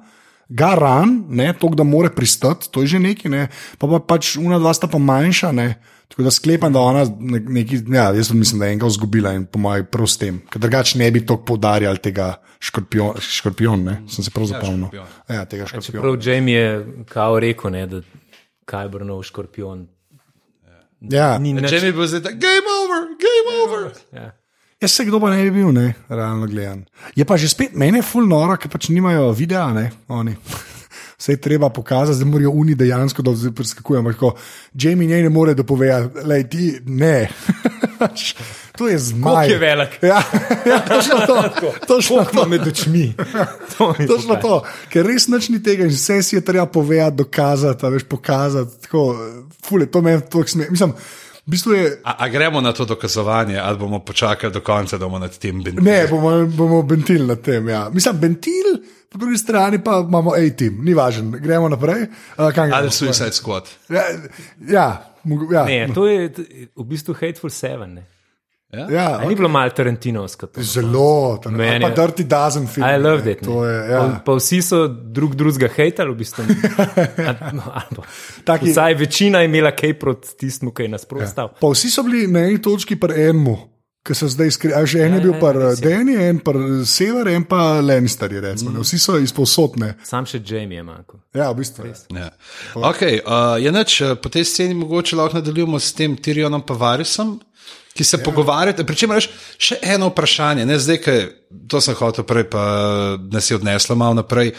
[0.50, 4.38] Ga ran, ne, to, da more pristati, to je že nekaj, ne, pa, pa pač
[4.40, 5.68] una dva sta pa manjša, ne,
[6.08, 9.44] tako da sklepam, da ona ne, neki, ja, jaz mislim, da je enega izgubila in
[9.46, 12.30] po mojem prav s tem, ker drugače ne bi tako poudarjali tega
[12.64, 14.88] škorpion, škorpion ne, sem se prav zapomnil.
[14.88, 15.36] škorpion.
[15.36, 16.06] Ja, tega škorpiona.
[16.08, 18.02] Prav Jamie je kao rekel, ne, da
[18.66, 19.88] kaj bo nov škorpion.
[21.02, 21.70] Ja, Ni nič.
[21.70, 23.92] Če mi bo zdaj game over, game over.
[24.16, 24.32] Ja.
[24.82, 26.86] Jaz se kdo pa ne bi bil, ne, realno gledan.
[27.16, 30.36] Je pa že spet meni je full noro, ker pač nimajo videa, ne, oni.
[31.18, 34.00] Vse je treba pokazati, da morajo oni dejansko da zdaj preskakujejo.
[34.00, 34.22] ampak
[34.74, 37.30] Jamie njej ne more dopovedati, da ti ne.
[38.78, 39.34] to je zmaj.
[39.34, 39.90] Koliko je velik?
[40.02, 40.22] Ja,
[40.66, 41.74] ja točno to.
[41.88, 42.50] točno Koliko ima to.
[42.50, 43.14] med očmi?
[43.78, 44.42] To mi Točno pokaže.
[44.42, 48.04] to, ker res nič ni tega in vse si je treba povedati, dokazati, a veš,
[48.04, 48.82] pokazati.
[48.82, 49.18] Tako,
[49.66, 50.68] fule, to meni to sme.
[51.48, 52.02] V bistvu je.
[52.04, 55.64] A, a gremo na to dokazovanje, ali bomo počakali do konca, da bomo nad tem
[55.64, 55.82] bili?
[55.82, 57.70] Ne, bomo, bomo bentil na tem.
[57.70, 57.90] Ja.
[57.94, 62.10] Mislim, bentil, po drugi strani pa imamo A-team, ni važno, gremo naprej.
[62.38, 62.76] Uh, gremo?
[62.76, 63.64] Ali Suicide Squad.
[63.90, 64.04] Ja,
[64.68, 65.16] ja,
[65.52, 65.64] ja.
[65.66, 66.30] Ne, to je
[66.76, 67.94] v bistvu Hateful Seven.
[67.94, 68.17] Ne.
[68.72, 70.48] Ja A Ni bilo malo Tarantinovsko.
[70.48, 70.64] to?
[70.64, 72.88] Zelo, tam, je- Dirty Dozen film.
[72.88, 73.44] I love ne, that.
[73.46, 73.68] To ne.
[73.68, 74.00] je, ja.
[74.00, 76.44] pa, pa vsi so drug drugega hejtali, v bistvu.
[77.74, 78.04] A- no,
[78.44, 81.50] Taki- Vsaj večina je imela kaj proti tistemu, ki je nasprotal.
[81.62, 83.58] Pa vsi so bili na eni točki pri enemu.
[84.04, 85.90] Ki so zdaj skrili, že en je Ja, bil ja, pa res je.
[85.90, 86.52] Danny, en pa
[86.86, 88.32] Sever, en pa Lannister.
[88.32, 88.78] Mm.
[88.80, 89.96] Vsi so izposodne.
[90.04, 91.20] Sam še Jamie je manjko.
[91.36, 91.88] Ja, v bistvu.
[92.16, 92.30] Ja.
[92.76, 97.40] Okay, uh, je nač, po tej sceni mogoče lahko nadaljujemo s tem Tyrionom Pavarisom,
[97.98, 98.24] ki se ja.
[98.24, 98.86] pogovarjate.
[98.88, 99.26] Pričemer,
[99.58, 101.24] še eno vprašanje, ne zdaj, ker
[101.70, 102.64] to sem hotel prej, pa
[103.34, 104.54] nas je odneslo malo naprej.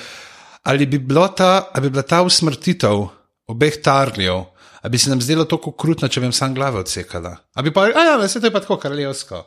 [0.69, 3.07] Ali bi, bilo ta, ali bi bila ta usmrtitev
[3.49, 4.43] obeh tarljev,
[4.83, 7.37] ali bi se nam zdelo tako krutno, če bi jim sam glave odsekala?
[7.55, 9.41] Ali bi pa, a ja, vse to je pa tako kraljevsko.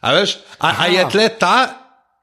[0.00, 1.56] A, veš, a, a je tle ta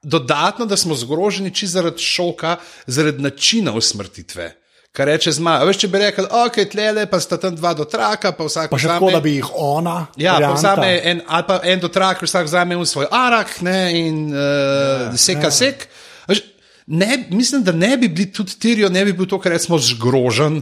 [0.05, 2.55] dodatno, da smo zgroženi čisto zaradi šoka,
[2.87, 4.53] zaradi načina usmrtitve.
[4.95, 5.65] Kar reče zmaj.
[5.67, 8.79] Veš, če bi rekel, ok, tlele pa sta tam dva do traka, pa vsak Pa
[8.79, 9.95] še vzame- tako, da bi jih ona.
[10.15, 10.55] Ja, pa varianta.
[10.55, 15.11] vzame en, ali pa en do traka, vsak vzame v svoj arak ne, in uh,
[15.19, 15.51] seka ja.
[15.51, 15.87] sek.
[16.31, 16.41] Veš,
[16.87, 20.61] Ne, mislim, da ne bi bili tudi tirijo, ne bi bil to, kar rečemo, zgrožen.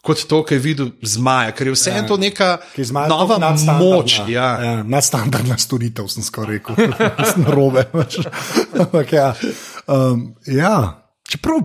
[0.00, 2.06] Kot to, kar je videl zmaja, ker je vse ja.
[2.06, 3.36] to neka zmaja nova
[3.76, 4.14] moč.
[4.28, 4.46] Ja.
[4.62, 6.94] Ja, nadstandardna storitev, sem skoraj rekel.
[7.42, 7.84] Na robe.
[8.80, 9.34] Ampak ja.
[9.86, 11.02] Um, ja.
[11.28, 11.64] Čeprav,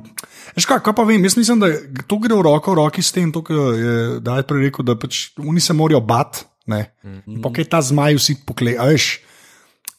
[0.58, 1.69] veš kaj, kaj pa vem, jaz mislim, da
[2.08, 4.97] to gre v roko v roki s tem, to, kar je Dajt prej rekel, da
[4.99, 6.43] pač oni se morajo bat.
[6.67, 7.41] Ne, mm.
[7.43, 9.17] pa kaj ta zmaj vsi pokle, a veš.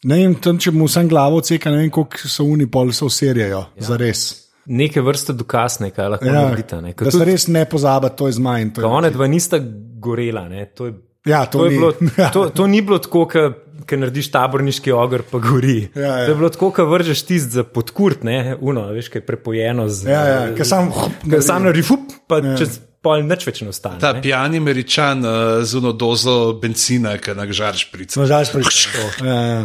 [0.08, 3.04] Ne vem, tam, če mu vsem glavo ceka, ne vem, koliko so oni pol se
[3.04, 3.84] userijajo, ja.
[3.88, 4.22] za res.
[4.64, 6.78] Neke vrste dokaz, kaj lahko Ja, naredite.
[6.80, 6.94] Ne.
[6.96, 8.70] Da se res ne pozabi, to je zmaj.
[8.76, 10.94] to je- one dva nista gorela, ne, to je.
[11.24, 11.92] Ja, to To, je ni- bilo,
[12.34, 13.52] to, to ni bilo tako, ker
[13.94, 15.88] narediš taborniški ogr, pa gori.
[15.94, 16.24] Ja, ja.
[16.24, 19.88] To je bilo tako, ker vržeš tist za podkurt, ne, uno, veš, kaj je prepojeno
[19.88, 20.08] z.
[20.08, 22.56] Ja, ja, ker sam- ker sam naredi, fup, pa ja.
[22.56, 24.00] čez pol nič več ne ostane.
[24.00, 24.20] Ta ne.
[24.20, 28.16] pijani američan uh, z eno dozo benzina, ki nagžar šprica.
[28.16, 29.08] Smo že prišli.
[29.28, 29.64] Ja, ja.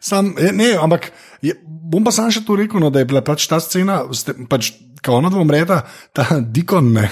[0.00, 1.10] Sam, je- ne, ampak
[1.42, 4.04] je, bom pa sam še to rekel, no, da je bila pač ta scena,
[4.46, 5.80] pač, ko ona dva umreta,
[6.14, 6.92] ta dikon.
[6.94, 7.10] Ne,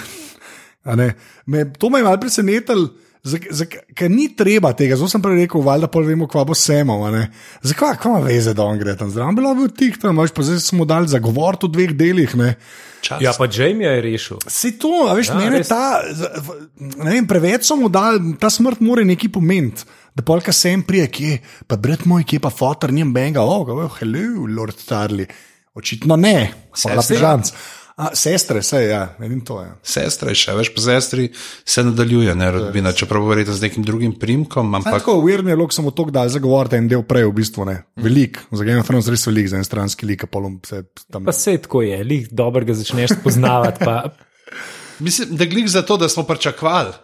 [0.86, 1.14] a ne,
[1.46, 2.90] me, to me je malo presenetilo.
[3.24, 7.06] Ker ni treba tega, zelo sem prej rekel, valjda pol vemo, kva bo semov.
[7.08, 7.22] a ne.
[7.64, 9.36] Zakaj, kva ima veze, da on gre tam zraven?
[9.38, 12.34] Bilo bi tih tam, veš, pa zdaj smo dali zagovor v dveh delih.
[12.36, 12.50] Ne.
[13.20, 14.44] Ja, pa Jamie je rešil.
[14.48, 15.72] Se to, a veš, ja, meni res.
[15.72, 16.04] ta,
[17.00, 19.88] ne vem, preveč so mu dali, ta smrt mora nekaj pomeniti.
[20.14, 23.96] Da polka sem prije, kje, pa brat moj, kje pa fotor, njem benga, oh, oh,
[23.98, 25.26] hello, lord Starli.
[25.74, 27.32] Očitno ne, hvala Sestre?
[27.94, 29.14] A, sestre, vse, ja,
[29.46, 29.60] to.
[29.62, 29.76] Ja.
[29.86, 31.28] Sestra je še, veš, po sestri
[31.62, 35.70] se nadaljuje, ne rodbina, čeprav verjetno z nekim drugim primkom, ampak Tako uvirni je, lok
[35.70, 37.76] samo to, da zagovorite en del prej, v bistvu ne.
[38.02, 41.22] Velik, za Game of Thrones res velik, za en stranski lik, polom se tam.
[41.22, 43.86] Pa se tako je, lih dobrega začneš spoznavati.
[43.86, 44.10] Pa,
[45.06, 46.98] mislim, da glik za to, da smo pričakovali.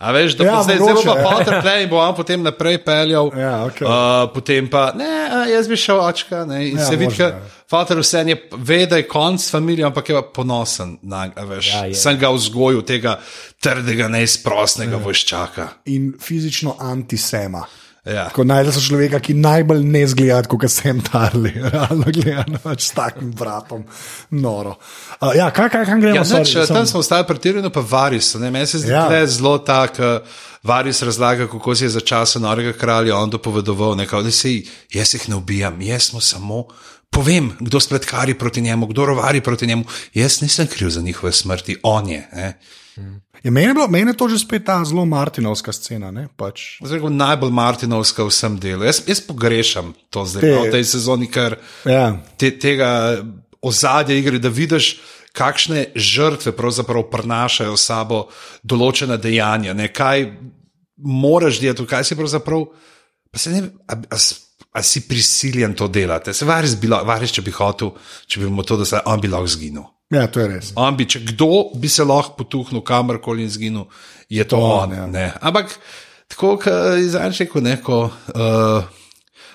[0.00, 1.30] A veš, da Ja, ja, zdaj zelo pa ja.
[1.36, 3.28] potem play in bo on potem naprej peljal.
[3.36, 3.84] Ja, okej.
[3.84, 6.46] uh, potem pa, ne, jaz bi šel očka.
[6.48, 7.28] Ne, in Ja, ja, se vidi,
[7.70, 11.94] Fater vse je, ve, da je konc familije, ampak je ponosen na veš, Ja, je.
[11.94, 13.18] sem ga vzgojil tega
[13.58, 15.02] trdega, neizprostnega ja.
[15.04, 15.68] vojščaka.
[15.86, 17.62] In fizično antisema.
[18.04, 18.30] Ja.
[18.32, 23.28] Ko najdeš človeka, ki najbolj ne zgleda kot sem tarli, realno gledano, pač s takim
[23.30, 23.84] vratom,
[24.30, 24.72] noro.
[25.20, 27.80] Uh, ja, kaj, kaj, kaj gremo Ja, sorry, neč, sem- tam smo ostali pretirano, pa
[27.82, 28.34] varis.
[28.34, 29.04] ne, Meni se zdi, Ja.
[29.06, 30.00] da je zelo tak.
[30.00, 30.24] uh,
[30.62, 34.62] Varis razlaga, kako si je za časa norega kralja on dopovedoval, ne, kao, da se
[34.90, 36.64] jaz jih ne ubijam, jaz smo samo.
[37.10, 39.84] Povem, kdo spletkari proti njemu, kdo rovari proti njemu.
[40.14, 42.28] Jaz nisem kriv za njihove smrti, on je.
[42.32, 42.60] Ne.
[43.42, 46.10] Je meni, je bilo, meni je to že spet ta zelo Martinovska scena.
[46.10, 46.28] Ne?
[46.36, 46.80] Pač.
[46.84, 48.84] Zdaj, najbolj Martinovska v vsem delu.
[48.84, 51.56] Jaz, jaz pogrešam to zdaj, Te- no, v tej sezoni, ker
[51.88, 52.20] Ja.
[52.36, 53.22] te, tega
[53.62, 55.00] ozadja igre, da vidiš,
[55.32, 58.28] kakšne žrtve pravzaprav prinašajo s sabo
[58.62, 60.26] določena dejanja, ne, kaj
[60.96, 62.66] moraš delati, kaj si pravzaprav.
[63.30, 64.16] Pa se ne, a, a,
[64.72, 66.34] a si prisiljen to delati.
[66.34, 67.94] Se varis, bilo, varis, če bi hotel,
[68.30, 69.88] če bi mu to, se on bi lahko zginil.
[70.10, 70.72] ja, to je res.
[70.78, 73.88] On bi, če kdo bi se lahko potuhnil kamorkoli in zginil,
[74.28, 75.08] je to, To on, ja.
[75.14, 75.32] Ja.
[75.40, 75.74] Ampak
[76.30, 78.86] tako, kot je zdaj rekel, neko uh,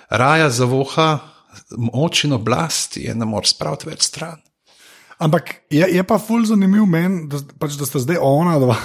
[0.10, 1.20] raja zavoha,
[1.78, 4.42] moč in oblast je ne moreš spraviti več stran.
[5.16, 8.76] Ampak je, je pa ful zanimiv meni, da, pač, da sta zdaj ona dva.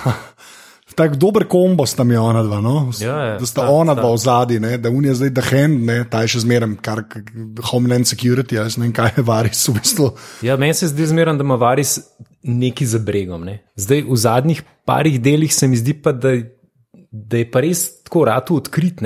[1.01, 2.75] Tako dober kombo sta mi ona dva, no?
[3.01, 4.03] Ja, ja, da sta sta, ona sta.
[4.03, 5.99] dva v zadnji, da unija zdaj da hand, ne?
[6.11, 7.03] ta je še zmeraj kar
[7.71, 10.11] Homeland Security, jaz ne vem, kaj je varis v bistvu.
[10.45, 11.97] ja, meni se zdi zmeraj, da ima varis
[12.43, 13.49] neki za bregom.
[13.49, 13.61] Ne.
[13.81, 16.37] Zdaj v zadnjih parih delih se mi zdi pa, da,
[17.11, 19.01] da je pa res tako rado odkrit.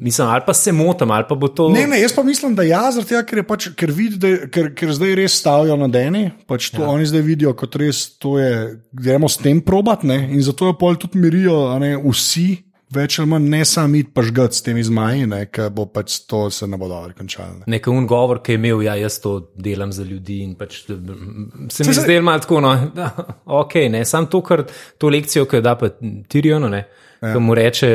[0.00, 1.68] Mislim, ali pa se motim, ali pa bo to.
[1.68, 4.30] Ne, ne, jaz pa mislim, da ja, zaradi tega, ker, je pač, ker, vidi, da,
[4.48, 6.88] ker, ker zdaj res stavijo na deni, pač to ja.
[6.88, 8.54] oni zdaj vidijo kot res, to je,
[8.96, 12.48] gremo s tem probat, ne, in zato jo pol tudi mirijo, a ne, vsi,
[12.96, 16.16] več ali manj, ne sami iti pa žgat s temi zmaji, ne, ker bo pač
[16.30, 17.60] to se ne bo dobro končalo.
[17.60, 17.68] ne.
[17.76, 20.40] Nekaj un govor, ki je imel, ja, jaz to delam za ljudi.
[20.46, 23.12] in Pač, se mi zdi malo tako, no, da,
[23.44, 24.64] ok, ne, sam to, kar
[24.98, 25.92] to lekcijo, ki jo da pa
[26.28, 26.86] Tiriono, ne,
[27.20, 27.34] ja.
[27.34, 27.92] ki mu reče,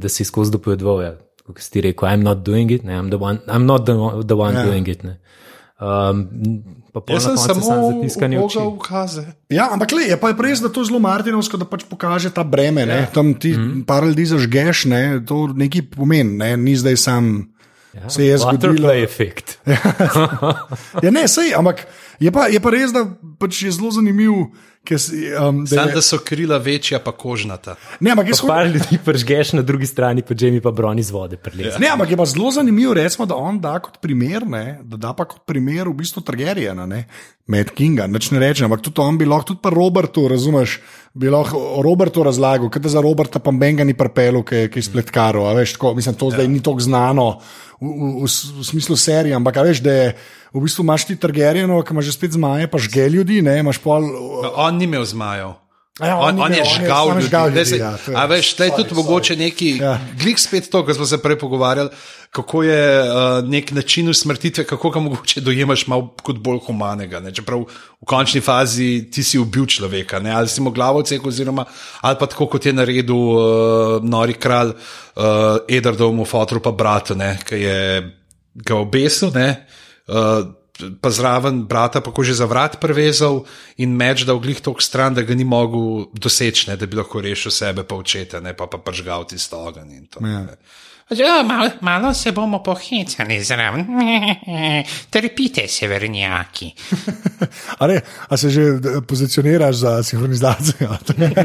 [0.00, 1.14] da si skozi dopovedoval, ja,
[1.46, 3.94] kot si ti rekel, I'm not doing it, ne, I'm, the one, I'm not the,
[4.24, 4.64] the one Ja.
[4.64, 4.66] ja.
[4.66, 5.04] doing it.
[5.04, 5.18] Ne.
[5.80, 6.30] Um,
[6.94, 8.58] pa Jaz na sem samo sam zatiskanje oči.
[8.58, 9.24] ubogal ukaze.
[9.50, 12.30] Ja, ampak le, je pa je pa res, da to zelo Martinovsko, da pač pokaže
[12.30, 12.86] ta breme.
[12.86, 13.06] Ja.
[13.10, 13.84] Tam ti mm -hmm.
[13.84, 17.50] par ljudi zažgeš, ne, to nekaj pomeni, ne, ni zdaj sam.
[17.94, 18.72] Ja, se je zgodilo.
[18.72, 19.58] Butterfly efekt.
[21.04, 21.86] Ja, ne, sej, ampak
[22.18, 23.06] je pa, je pa res, da
[23.38, 24.52] pač je zelo zanimiv, ki si,
[24.90, 27.74] um, da Znam, da so krila večja, pa kožnata.
[28.00, 31.36] Ne, ampak jaz Par ljudi pržgeš na drugi strani, pa Jamie pa bron iz vode
[31.36, 31.78] preleze.
[31.78, 35.12] Ne, ampak je pa zelo zanimivo, recimo, da on da kot primer, ne, da da
[35.12, 37.04] pa kot primer v bistvu Targaryena, ne,
[37.46, 40.78] Mad Kinga, nič ne rečem, ampak tudi on bi lahko, tudi pa Robertu, razumeš,
[41.14, 44.82] bi lahko Robertu razlagal, kaj za Roberta pa Benga ni prepelu, ki je- ki je
[44.82, 47.38] spletkaro, veš, tako, mislim, to zdaj ni tako znano
[47.80, 48.26] v, v, v,
[48.60, 50.06] v smislu serije, ampak veš, da je
[50.54, 54.02] v bistvu imaš ti Targaryenov, ki ima že spet zmaje, pa žge ljudi, ne, pol.
[54.56, 55.63] On ni imel zmajev.
[55.96, 57.22] Ja, on, on on je- žgal ljudi.
[57.22, 60.00] žgal ljudi, se- ja, je- A veš, zdaj je tudi sorry, mogoče neki, Ja.
[60.18, 61.90] glik spet to, kar smo se prej pogovarjali,
[62.30, 63.06] kako je uh,
[63.44, 67.20] nek način usmrtitve, kako ga mogoče dojemaš malo kot bolj humanega.
[67.20, 67.30] Ne?
[67.30, 67.68] Čeprav v
[68.04, 70.30] končni fazi ti si ubil človeka, ne?
[70.32, 71.64] ali si mu glavo odsekal, oziroma
[72.00, 73.38] ali pa tako kot je naredil uh,
[74.02, 74.74] nori kralj
[75.14, 75.22] uh,
[75.68, 77.38] Edardovmu fotru pa bratu, ne?
[77.40, 77.78] ki je
[78.56, 79.30] ga obesil.
[79.30, 79.66] Ne?
[80.08, 80.42] Uh,
[81.00, 83.44] Pa zraven brata, pa ko že za vrat prevezal
[83.78, 87.22] in meč dal glih tok stran, da ga ni mogel doseči, ne, da bi lahko
[87.22, 89.92] rešil sebe, pa očeta, ne, pa pa pržgal tisto ogenj.
[89.92, 90.40] in to, Ja.
[90.40, 90.56] ne.
[91.10, 93.84] Ja, malo, malo se bomo pohecali zraven.
[95.12, 96.72] Trpite, severnjaki.
[97.78, 98.62] A, ne, a se že
[99.06, 100.96] pozicioniraš za sinhronizacijo?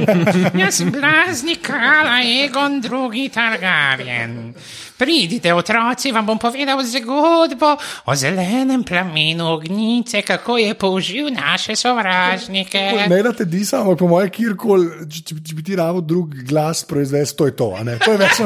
[0.63, 3.29] Jaz sem blazni kralj Egon II.
[3.29, 4.53] Targaryen.
[4.99, 13.07] Pridite, otroci, vam bom povedal zgodbo o zelenem plamenu ognice, kako je použil naše sovražnike.
[13.07, 16.83] Ne, da te disa, ampak po mojem, kjerkoli, če, če, bi ti rado drug glas
[16.83, 17.71] proizvesti, to je to.
[17.79, 18.43] To je več,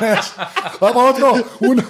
[0.00, 0.32] več.
[0.80, 1.36] Pa pa tako,
[1.68, 1.84] un,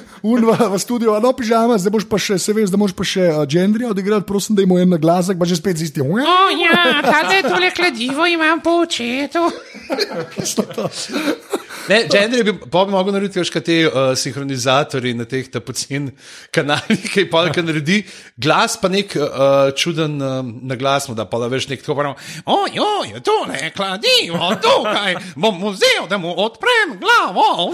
[0.50, 3.30] v, v studiu, no, pižama, zdaj boš pa še, se veš, da moš pa še
[3.46, 6.10] gendrija odigrati, prosim, da ima en glasek, pa že spet z istim.
[6.10, 9.46] O ja, tate tole kladivo imam po očetu.
[11.88, 16.10] Ne, Gender bi, pa bi mogel narediti še te uh, sinhronizatorji na teh pocen
[16.54, 18.00] kanalih, ki pa nekaj naredi,
[18.40, 22.14] glas pa nek uh, čuden uh, naglas, mu da pa da veš nek tako prav.
[22.50, 27.70] Ojoj, tole kladivo, tukaj bom vzel, da mu odprem glavo.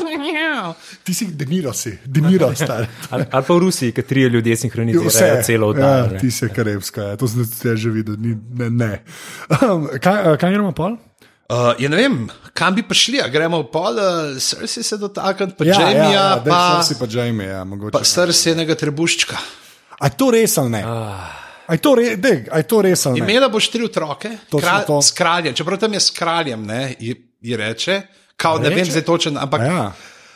[1.04, 2.86] Ti si deniro, si, deniro, star.
[3.10, 6.08] Ali, ali pa v Rusiji, ki trije ljudje sinhronizirajo celo ja, oddajo.
[6.12, 6.18] ne.
[6.18, 8.18] ti si karevska, ja, to sem tudi že videl.
[8.18, 8.92] Ni, ne, ne.
[9.60, 10.98] Um, kaj, uh, kaj gremo pol?
[11.50, 15.80] Uh, ja, ne vem, kam bi prišli, a gremo pol, uh, se dotakniti, pa Ja,
[15.80, 17.90] Jamija, ja, ja, pa, si pa Jamie, ja, mogoče.
[17.98, 19.38] pa srsi enega trebuščka.
[19.98, 20.84] A je to res ali ne?
[20.86, 23.26] A je to, re, dej, a je to res ali ne?
[23.26, 25.00] Imela boš tri otroke, kralj, to.
[25.02, 27.98] s kraljem, čeprav tam je s kraljem, ne, ji, ji reče,
[28.36, 28.76] kao, ne Reče?
[28.76, 29.60] vem zdaj točen, ampak.
[29.60, 29.92] A Ja.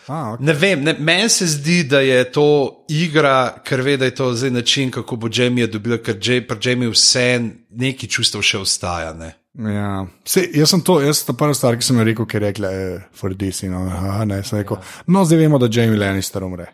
[0.07, 0.45] A, okay.
[0.45, 4.35] Ne vem, ne, meni se zdi, da je to igra, ker ve, da je to
[4.35, 9.15] zdaj način, kako bo Jamie dobil, ker Jay, pri Jamie vse neki čustev še ostaja.
[9.17, 9.33] Ne?
[9.55, 10.07] Ja.
[10.27, 12.71] Se, jaz sem to, jaz ta prva stvar, ki sem jo rekel, ki je rekla,
[12.75, 16.43] eh, for this, you know, aha, ne, sem rekel, no, zdaj vemo, da Jamie Lannister
[16.43, 16.67] umre.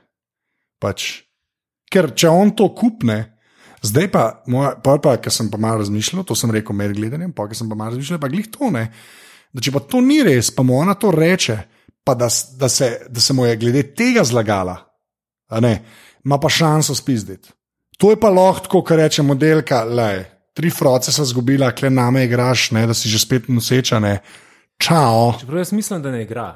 [0.80, 1.10] Pač,
[1.92, 3.18] ker če on to kupne,
[3.84, 7.34] zdaj pa, moja, pa, pa ker sem pa malo razmišljal, to sem rekel med gledanjem,
[7.36, 8.86] pa ker sem pa malo razmišljal, pa glih to ne,
[9.52, 11.58] da če pa to ni res, pa mu ona to reče,
[12.06, 14.78] pa da, da, se, da se mu je glede tega zlagala,
[15.60, 15.76] ne,
[16.24, 17.52] ima pa šanso spizditi.
[18.00, 22.70] To je pa lahko, kar reče modelka, le, tri froce so zgubila, kle name igraš,
[22.76, 24.18] ne, da si že spet noseča, ne.
[24.80, 25.34] Čau.
[25.40, 26.54] Čeprav jaz mislim, da ne igra.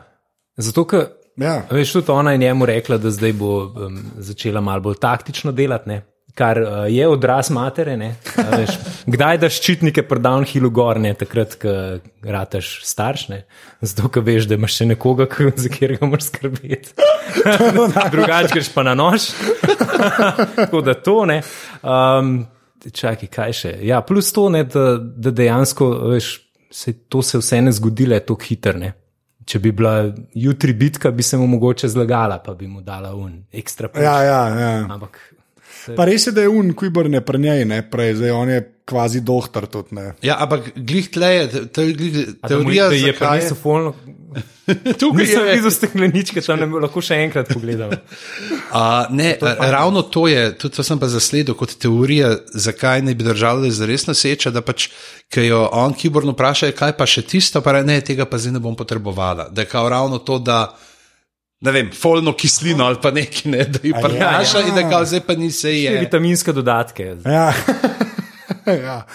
[0.57, 1.63] Zato, ker Ja.
[1.71, 5.89] Veš, tudi ona je njemu rekla, da zdaj bo um, začela malo bolj taktično delati,
[5.89, 6.03] ne?
[6.35, 7.97] kar uh, je odraz matere.
[7.97, 8.15] ne.
[8.37, 8.71] A Veš,
[9.15, 11.13] kdaj daš ščitnike pri downhillu gor, ne?
[11.15, 11.75] takrat, ko
[12.23, 13.45] rataš starš, ne?
[13.81, 16.95] zato ker veš, da imaš še nekoga, za katerega moraš skrbeti.
[18.15, 19.31] Drugače greš pa na nož.
[20.59, 21.43] Tako da to ne.
[21.83, 22.47] Um,
[22.91, 23.73] čakaj, kaj še.
[23.87, 26.33] Ja, plus to, ne, da, da dejansko veš,
[26.71, 28.93] se, to se vse ne zgodi le tako hitro.
[29.45, 30.09] Če bi bila
[30.41, 34.03] jutri bitka, bi se mu mogoče zlagala, pa bi mu dala un ekstra push.
[34.03, 34.71] Ja, ja, ja.
[34.89, 35.21] Ampak
[35.97, 38.49] Pa res je, da je un, ki bo ne pri njej, ne prej, zdaj on
[38.49, 39.97] je kvazi dohtar tudi.
[39.97, 40.13] Ne.
[40.23, 42.19] Ja, ampak glih tle je, te- te- glih,
[42.49, 43.95] teorija, da je pa niso folno.
[45.01, 45.43] Tukaj je.
[45.55, 47.93] videl stekleničke, tam ne bi lahko še enkrat pogledal.
[48.73, 53.15] A, ne, a, ravno to je, tudi to sem pa zasledil kot teorija, zakaj ne
[53.15, 54.89] bi držala, da je zares noseča, da pač,
[55.33, 58.65] ker jo on kiborno vpraša, kaj pa še tisto, pa ne, tega pa zdaj ne
[58.65, 59.49] bom potrebovala.
[59.53, 60.67] Da je kao ravno to, da.
[61.65, 64.69] Ne vem, folno kislino ali pa nekaj, ne, da ji prenaša ja.
[64.69, 65.95] in da kao zdaj pa ni se je.
[66.01, 67.15] vitaminske dodatke.
[67.25, 67.53] Ja.
[68.87, 69.07] ja.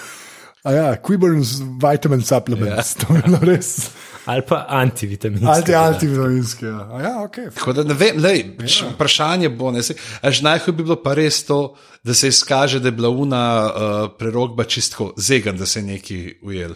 [0.63, 3.05] A ja, Quiburns vitamin supplements, ja.
[3.05, 3.91] to je bilo res.
[4.27, 5.47] Ali pa antivitaminske.
[5.47, 5.93] Anti, dodatke.
[5.95, 6.65] antivitaminski.
[6.65, 6.79] Ja.
[6.91, 7.37] A ja, ok.
[7.55, 8.89] Tako da ne vem, lej, ja.
[8.91, 9.71] vprašanje bo.
[9.71, 13.09] ne, saj, Až najhuje bi bilo pa res to, da se izkaže, da je bila
[13.09, 16.75] una uh, prerogba čistko zegan, da se je neki ujel.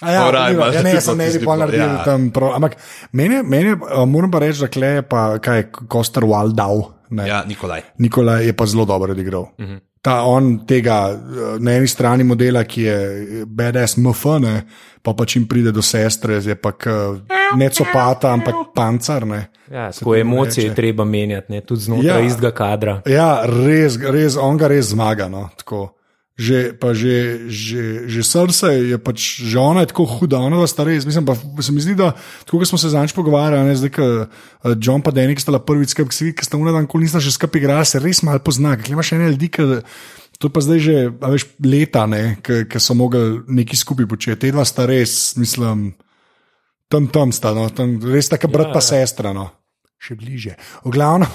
[0.00, 2.04] A Ja, Oraj, ja, ja, ne, sem ne bi pa naredil ja.
[2.04, 2.52] tam prav.
[2.58, 2.76] Ampak
[3.12, 6.90] meni, meni, uh, moram pa reči, da kle je pa, kaj, Koster Waldau.
[7.14, 7.28] Ne.
[7.28, 7.82] Ja, Nikolaj.
[7.98, 9.48] Nikola je pa zelo dobro odigral.
[9.58, 9.80] -huh.
[10.04, 12.98] Ta on tega eh, na eni strani modela, ki je
[13.46, 14.48] BDS MFN,
[15.04, 16.74] pa pač jim pride do sestre, zdaj pa
[17.56, 19.26] ne copata, ampak pancar.
[19.28, 19.46] Ne.
[19.72, 21.60] Ja, tako emocije je treba menjati, ne?
[21.64, 22.98] tudi znotraj ja, istega kadra.
[23.08, 25.28] Ja, res, res, on ga res zmaga.
[25.32, 25.48] No,
[26.34, 30.66] že, pa že, že, že srce je pač, že ona je tako huda, ona je
[30.66, 30.90] stara.
[30.90, 32.10] Mislim, pa se mi zdi, da
[32.42, 35.94] tako kot smo se zanj pogovarjali, ne, zdaj, ko uh, John pa Denik sta prvič
[35.94, 38.74] skupaj, ki sta mu dan, ko nista še skupaj igrala, se res malo pozna.
[38.74, 39.84] Kaj imaš še ene ljudi, ki.
[40.42, 42.10] To pa zdaj že veš, leta,
[42.42, 44.40] ki so mogli nekaj skupaj početi.
[44.42, 45.94] Te dva sta res, mislim,
[46.90, 48.88] tam tam sta, no, tam, res tako brat ja, pa ja.
[48.90, 49.30] sestra.
[49.30, 49.54] No.
[50.02, 50.58] Še bliže.
[50.82, 51.30] V glavnem,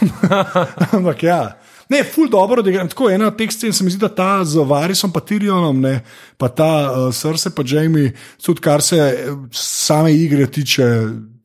[0.99, 1.41] ampak ja.
[1.89, 4.43] Ne, ful dobro, da je tako ena od teh scen, se mi zdi, da ta
[4.45, 6.03] z Varisom, pa Tyrionom, ne,
[6.37, 8.11] pa ta uh, srce, pa Jamie,
[8.45, 10.85] tudi kar se eh, same igre tiče,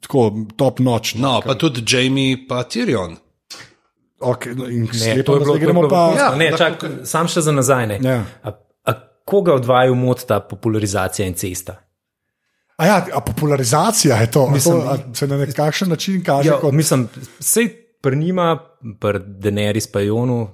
[0.05, 1.15] tako top noč.
[1.15, 1.49] No, kar.
[1.49, 3.17] pa tudi Jamie, pa Tyrion.
[4.21, 6.03] Okay, no, ne, to je bilo, gremo pa.
[6.19, 7.99] Ja, ne, čak, sam še za nazaj.
[8.05, 8.21] Ja.
[8.45, 8.53] A,
[8.85, 11.79] a koga odvaja v mod ta popularizacija in cesta?
[12.77, 16.49] A ja, a popularizacija je to, mislim, to a se na nekakšen način kaže.
[16.49, 16.73] Ja, kot...
[16.73, 17.09] Mislim,
[17.41, 18.53] sej pri njima,
[19.01, 20.45] pri Denerys pa Jonu.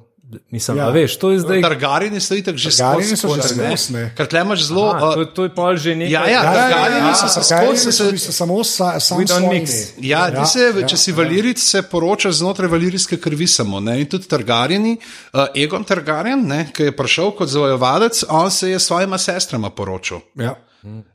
[0.51, 0.89] Mislim, ja.
[0.95, 1.63] veš, to je zdaj.
[1.63, 3.17] Targarini so itak že skozi.
[3.17, 4.03] so že skozi.
[4.15, 4.85] Ker tle imaš zelo.
[4.95, 6.13] Aha, to, to je pol že nekaj.
[6.13, 9.65] Ja, ja, ja, Targarini ja, so se skozi, so, so samo sami.
[9.99, 11.17] Ja, ja, se, ja, če si ja.
[11.19, 13.83] valiric, se poroča znotraj valirijske krvi samo.
[13.83, 13.99] Ne?
[14.05, 14.95] In tudi Targarini,
[15.35, 20.23] uh, Egon Targaryen, ki je prišel kot zavojevalec, on se je s svojima sestrama poročal.
[20.39, 20.55] Ja.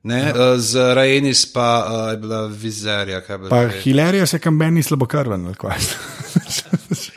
[0.03, 0.57] Ne, ja.
[0.59, 3.23] Z Rajenis pa uh, je bila vizerja.
[3.49, 5.55] Pa Hilarija se kam meni slabo krven.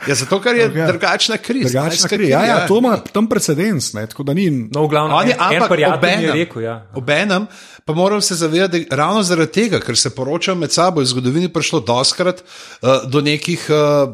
[0.07, 0.87] Ja, zato, ker je okay.
[0.87, 1.81] drugačna kriza.
[1.81, 2.31] Drugačna kriza.
[2.31, 3.93] Ja, ja, ja, to ima tam precedens.
[3.93, 4.49] Ne, tako da ni.
[4.49, 6.31] No, v glavnem, on je ampak obenem.
[6.33, 6.77] Rekel, ja.
[6.95, 7.47] obenem
[7.89, 11.09] pa moram se zavedati, da ravno zaradi tega, ker se poročajo med sabo, je v
[11.09, 14.13] zgodovini prišlo doskrat uh, do nekih uh,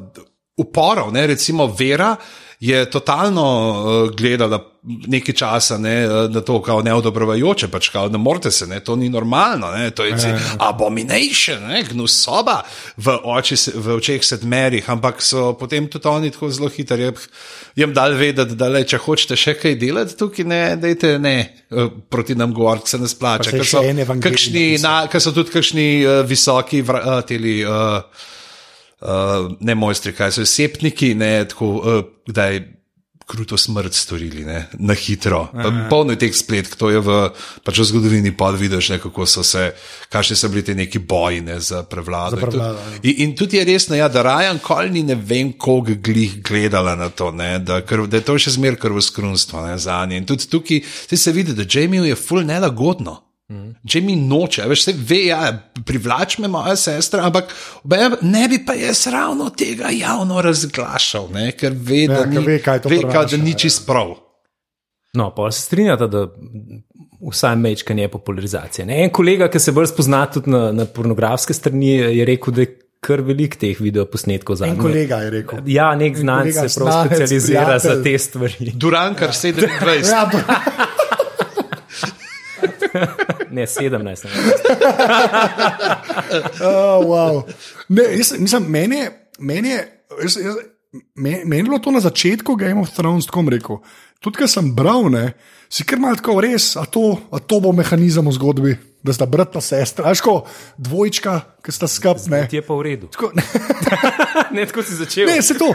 [0.57, 2.15] uporov, ne, recimo vera
[2.59, 8.17] je totalno uh, gledala nekaj časa ne, eh, na to, kako neodobrovajoče, pač kao, ne
[8.21, 10.37] morete se, ne, to ni normalno, ne, to je ja.
[10.59, 12.61] abomination, ne, gnus soba
[12.97, 17.09] v, oči, v očeh sedmerih, ampak so potem tudi oni tako zelo hitri.
[17.75, 21.35] Jem dal vedeti, da le, če hočete še kaj delati tukaj, ne, dejte ne,
[21.71, 23.51] eh, proti nam govoriti, se ne splača.
[23.51, 23.81] Ker so,
[25.19, 27.57] so tudi kakšni uh, visoki uh, teli.
[27.65, 28.31] Uh,
[29.01, 32.74] uh, ne mojstri, kaj so sepniki, ne tako, uh, kdaj
[33.25, 35.47] kruto smrt storili, ne, na hitro.
[35.89, 37.15] Polno je teh splet, kdo je v,
[37.65, 39.71] pač v zgodovini pa vidiš, ne, kako so se,
[40.13, 42.37] kakšni so bili ti neki boji ne, za prevlado.
[42.37, 45.55] Za prevlado in, tudi, in, in tudi je resno, ja, da Rajan Kolni ne vem,
[45.57, 50.05] koga glih gledala na to, ne, da, krv, da je to še zmer krvoskrunstvo za
[50.05, 50.21] nje.
[50.21, 50.83] In tudi tukaj
[51.17, 53.24] se vidi, da Jamie je full nelagodno.
[53.45, 55.51] Če mi noče, veš, se ve, ja,
[55.85, 57.51] privlač me moja sestra, ampak
[58.25, 62.57] ne bi pa jaz ravno tega javno razglašal, ne, ker ve, da ja, ni, ve,
[62.65, 63.59] kaj ve, kaj, da ni ja.
[63.65, 64.15] čist prav.
[65.15, 66.25] No, pa se strinjate, da
[67.29, 68.87] vsaj mečkanje je popularizacija.
[68.89, 69.03] Ne?
[69.05, 72.71] En kolega, ki se bolj spozna tudi na, na pornografske strani, je rekel, da je
[73.05, 74.79] kar velik teh videoposnetkov za njega.
[74.81, 75.69] En kolega je rekel.
[75.69, 78.73] Ja, nek znanec se prav specializira za te stvari.
[78.73, 79.37] Durankar ja.
[79.53, 80.09] 27.
[80.09, 80.25] Ja,
[83.55, 84.27] ne, 17.
[86.69, 87.43] oh, wow.
[87.89, 89.81] ne, jaz, mislim, meni je, meni je,
[90.23, 90.55] jaz, jaz,
[91.15, 93.79] meni, meni je bilo to na začetku Game of Thrones, tako rekel.
[94.23, 95.35] Tudi, ker sem bral, ne,
[95.69, 98.75] si kar malo tako res, a to, a to bo mehanizem v zgodbi.
[99.05, 100.31] Da sta brat pa sestra, ajško,
[100.81, 102.47] dvojčka, ki sta skupaj.
[102.49, 103.09] Ti je pa v redu.
[103.13, 103.43] Tako, ne.
[104.57, 105.29] ne, tako si začel.
[105.29, 105.67] Ne, se to.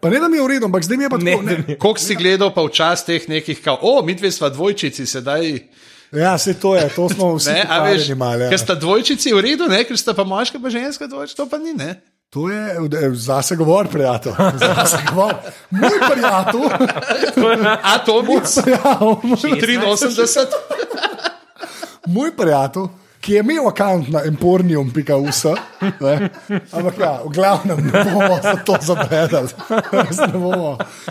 [0.00, 1.76] Pa ne, da mi je v redu, ampak zdaj mi je pa tako.
[1.76, 5.60] Koliko si gledal pa včasih nekih, kao, o, mi dve sva dvojčici, sedaj.
[6.12, 7.50] Ja, se to je, to smo vsi
[8.10, 8.44] imeli.
[8.44, 8.50] Ja.
[8.50, 9.84] Ker sta dvojčici v redu, ne?
[9.84, 11.74] ker sta pa moška, pa ženska dvojčica, to pa ni.
[11.74, 12.00] Ne?
[12.30, 12.74] To je
[13.14, 14.32] zase govor, prijatelj.
[14.58, 15.34] Zase govor.
[15.70, 16.60] Moj prijatelj.
[17.82, 20.46] A to bo 83.
[22.06, 22.82] Moj prijatelj
[23.20, 25.44] ki je imel račun na empornium.us.
[26.72, 29.48] Ampak ja, v glavnem ne bomo za to zabredali.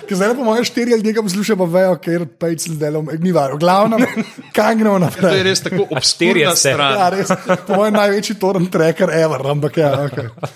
[0.10, 3.54] Zdaj pa moje štiri ljudi, ki poslušajo, vejo, ker pejc z delom, ni var.
[3.54, 4.06] V glavnem,
[4.54, 5.30] kaj gremo naprej.
[5.30, 6.74] To je res tako obstirje se.
[6.74, 7.34] Ja, res.
[7.68, 10.50] Po mojem največji torn tracker ever, ampak ja, ok.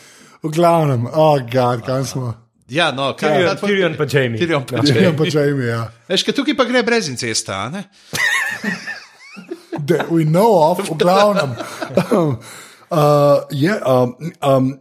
[0.43, 2.33] V glavnem, oh, god, kam smo.
[2.73, 3.67] Ja, no, kaj je to?
[3.67, 4.39] Tyrion pa Jamie.
[4.41, 5.41] Tyrion pa Jamie, ja.
[5.41, 5.83] Jamie ja.
[6.09, 7.85] Veš, tukaj pa gre brez incesta, ne?
[9.85, 11.55] Da we know of, v glavnem.
[12.93, 12.99] Uh,
[13.49, 14.15] je, um,
[14.57, 14.73] um,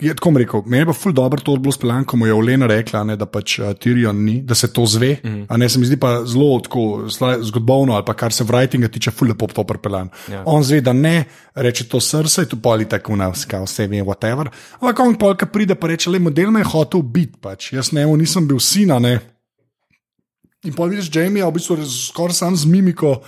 [0.00, 2.66] je tako rekel, meni je pa ful dobro to bilo speljan, ko mu je Olena
[2.66, 5.18] rekla, ne, da pač uh, Tyrion ni, da se to zve.
[5.24, 5.56] Mm -hmm.
[5.58, 7.04] Ne, se mi zdi pa zelo tako
[7.40, 10.08] zgodovno, ali pa kar se writinga tiče, ful lepo to prepeljan.
[10.32, 10.42] Ja.
[10.46, 11.24] On zve, da ne,
[11.54, 14.48] reče to srce, to poli tako na vse, vse, whatever.
[14.80, 17.72] Ampak on polka pride pa reče, le model me je hotel biti, pač.
[17.72, 19.20] jaz ne, nisem bil sina, ne.
[20.64, 23.20] In pa vidiš, Jamie, v bistvu skoraj sam z mimiko,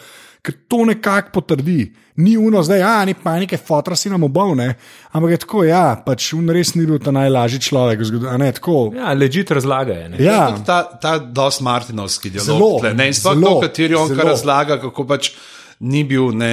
[0.42, 1.92] ker to nekako potrdi.
[2.20, 4.74] Ni uno, zdaj, ja, ni panike, fotra si nam obal, ne.
[5.12, 8.90] Ampak je tako, ja, pač on res ni bil ta najlažji človek, a ne tako.
[8.96, 10.08] Ja, ležite razlaga je.
[10.08, 10.20] ne.
[10.20, 12.46] Ja, Tudi Ta, ta dos Martinovski dialog.
[12.46, 15.32] Zelo, tle, ne, in sploh zelo, to, kateri on kar razlaga, kako pač.
[15.80, 16.52] Ni bil, ne,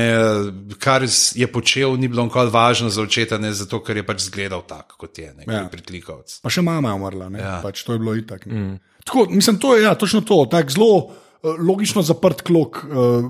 [0.79, 1.03] kar
[1.35, 4.95] je počel, ni bilo nikoli važno za očeta, ne zato, ker je pač zgledal tako,
[5.03, 5.65] kot je, ne, Ja.
[5.67, 6.37] pritlikovec.
[6.39, 7.39] Pa še mama je umrla, ne?
[7.43, 7.57] Ja.
[7.59, 8.45] pač to je bilo itak.
[8.47, 8.77] Mm.
[9.03, 12.85] Tako, mislim, to je ja, točno to, tako zelo uh, logično zaprt klok.
[12.87, 13.27] Uh,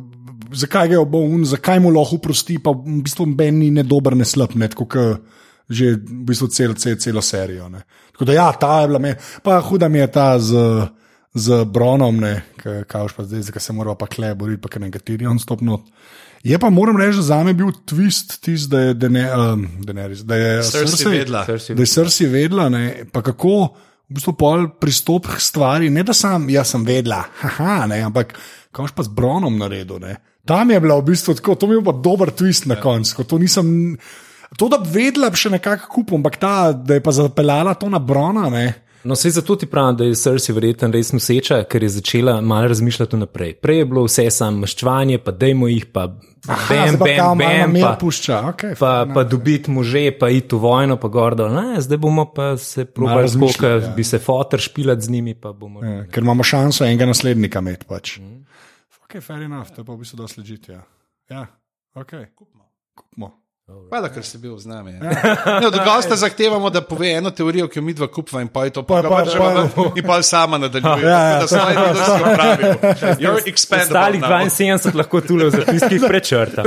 [0.53, 3.83] zakaj ga je obal un, zakaj mu lahko prosti, pa v bistvu Ben ni ne
[3.83, 5.25] dober, ne slab, ne tako kot
[5.69, 7.67] že v bistvu cel, cel, celo serijo.
[7.69, 7.81] Ne.
[8.13, 10.53] Tako da ja, ta je bila meni, pa huda mi je ta z.
[11.37, 12.17] Z Bronom,
[12.63, 15.83] kaj pa zdaj, zdaj se mora pa kle boriti, pa nekateri on stopno.
[16.43, 21.11] Je pa moram reči, za me bil twist tisti, da je, Daenerys, da je Cersei-
[21.11, 21.43] vedela.
[21.75, 23.53] Da je srsi vedela, ne, pa kako
[24.09, 25.91] v bistvu pol pristop k stvari.
[25.93, 28.33] Ne da sam, jaz sem vedela, haha, ne, ampak
[28.71, 29.99] kaj pa z Bronom naredil.
[29.99, 30.15] Ne.
[30.47, 33.15] Tam je bila v bistvu tako, to mi je pa dober twist na koncu.
[33.19, 33.97] ko To, nisem,
[34.57, 37.99] to, da bi vedela, še nekako kupil, ampak ta, da je pa zapeljala to na
[37.99, 38.47] Brona.
[38.53, 38.67] Ne.
[39.07, 42.67] No, vse zato ti pravim, da je Cersei verjetno res noseča, ker je začela malo
[42.67, 43.53] razmišljati naprej.
[43.63, 48.41] Prej je bilo vse samo maščevanje, pa dajmo jih, pa bam, bam, bam, pa, pušča.
[48.51, 51.53] Okay, pa, pa dobiti može, pa iti v vojno, pa gor dol.
[51.55, 53.93] Ne, zdaj bomo pa se probali skoka, ja.
[53.95, 55.37] bi se fotor špilati z njimi.
[55.83, 57.87] Ja, ker imamo šanso enega naslednika imeti.
[57.87, 58.17] Pač.
[59.07, 60.71] Ok, fair enough, to je pa v bistvu dosti ležite.
[60.73, 60.83] Ja,
[61.31, 61.47] ja
[61.95, 62.11] ok.
[62.35, 62.63] Kupmo.
[62.95, 63.31] Kupmo.
[63.67, 64.93] Hvala, ker si bil z nami.
[64.95, 65.11] Ja.
[65.59, 68.63] Ne, od gosta zahtevamo, da pove eno teorijo, ki jo mi dva kupva in pa
[68.63, 71.03] je to Pa- pa, pa- pa, pa- in pa sama nadaljuje.
[71.03, 72.71] Ja, ja, da delo si opravil.
[73.23, 74.47] You're expendable Ostalih now.
[74.47, 76.63] 72 lahko tule v zapiskih prečrta.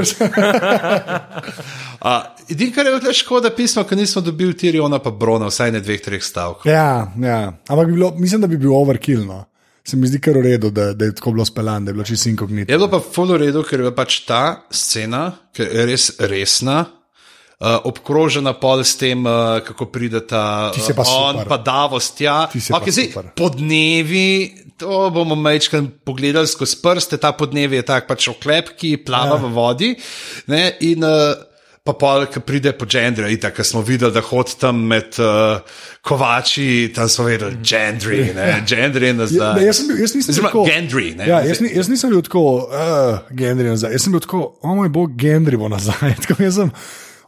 [2.01, 2.13] A,
[2.49, 6.01] Edino, kar je bilo škoda pismo, ker nismo dobili Tiriona pa Brona, vsaj ne dveh,
[6.01, 6.69] treh stavkov.
[6.69, 7.53] Ja, ja.
[7.69, 9.25] ampak bi bilo, mislim, da bi bil overkill.
[9.25, 9.45] No.
[9.85, 12.05] Se mi zdi kar v redu, da, da je tako bilo speljano, da je bilo
[12.05, 12.73] čisto inkognito.
[12.73, 16.81] Je bilo pa full v redu, ker je pač ta scena, ki je res resna.
[17.61, 21.49] Uh, obkrožena pol s tem, uh, kako prideta si pa uh, on, super.
[21.51, 22.49] pa Davos tja.
[22.55, 24.31] Si okay, pa zdaj, podnevi,
[24.81, 29.43] to bomo mečkaj pogledali skozi prste, ta podnevi je tak pač oklep, ki plava ja.
[29.45, 29.91] v vodi.
[30.49, 31.37] Ne, in uh,
[31.91, 35.59] pa pol, ki pride po gendru, itak, ki smo videli, da hod tam med uh,
[36.07, 39.53] kovači, tam smo vedeli, gendri, ne, gendri Ja, nazaj.
[39.59, 40.65] ne, jaz, sem bil, jaz nisem bil tako.
[40.71, 41.27] Gendry, ne.
[41.27, 43.93] Ja, jaz, ni, jaz nisem bil tako, uh, Gendry nazaj.
[43.93, 46.15] Jaz sem bil tako, o moj bog, Gendry bo nazaj.
[46.25, 46.71] Tako jaz sem,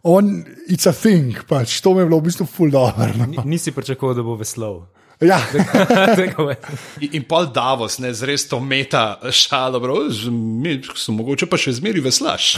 [0.07, 0.33] on,
[0.71, 3.11] it's a thing, pač to mi je bilo v bistvu full dobro.
[3.19, 3.43] No.
[3.45, 4.85] Nisi pričakoval, da bo veslov.
[5.23, 5.37] Ja,
[6.19, 6.57] je.
[7.07, 11.47] In, in pol Davos, ne, z res to meta šalo, bro, z- mi smo mogoče
[11.47, 12.57] pa še zmeri veslaš.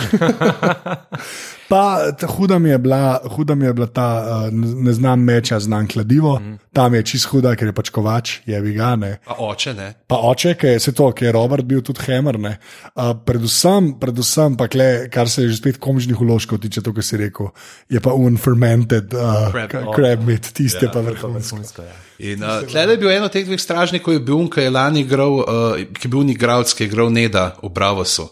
[1.74, 4.08] pa ta, huda, mi je bila, huda mi je bila ta,
[4.46, 6.38] uh, ne ne znam meča, znam kladivo.
[6.38, 6.58] Mm.
[6.72, 9.16] Tam je čist huda, ker je pač kovač, je vigane.
[9.26, 9.88] A oče, ne.
[10.06, 12.38] Pa oče, ki je se to, ki je Robert bil tudi Hemer.
[12.38, 17.06] Uh, predvsem, predvsem pa kle, kar se je že spet komičnih uložkov tiče, to, kar
[17.06, 17.50] si rekel,
[17.90, 19.70] je pa unfermented uh, Crab.
[19.74, 21.82] crab, crab meat, tiste ja, pa vrhunsko.
[21.82, 21.98] Ja.
[22.30, 24.70] In uh, tle je bil eno od teh dveh stražnikov, je bil un, ki je
[24.70, 28.30] lani igral, uh, ki je bil igralec, ki je igral Neda v Bravosu.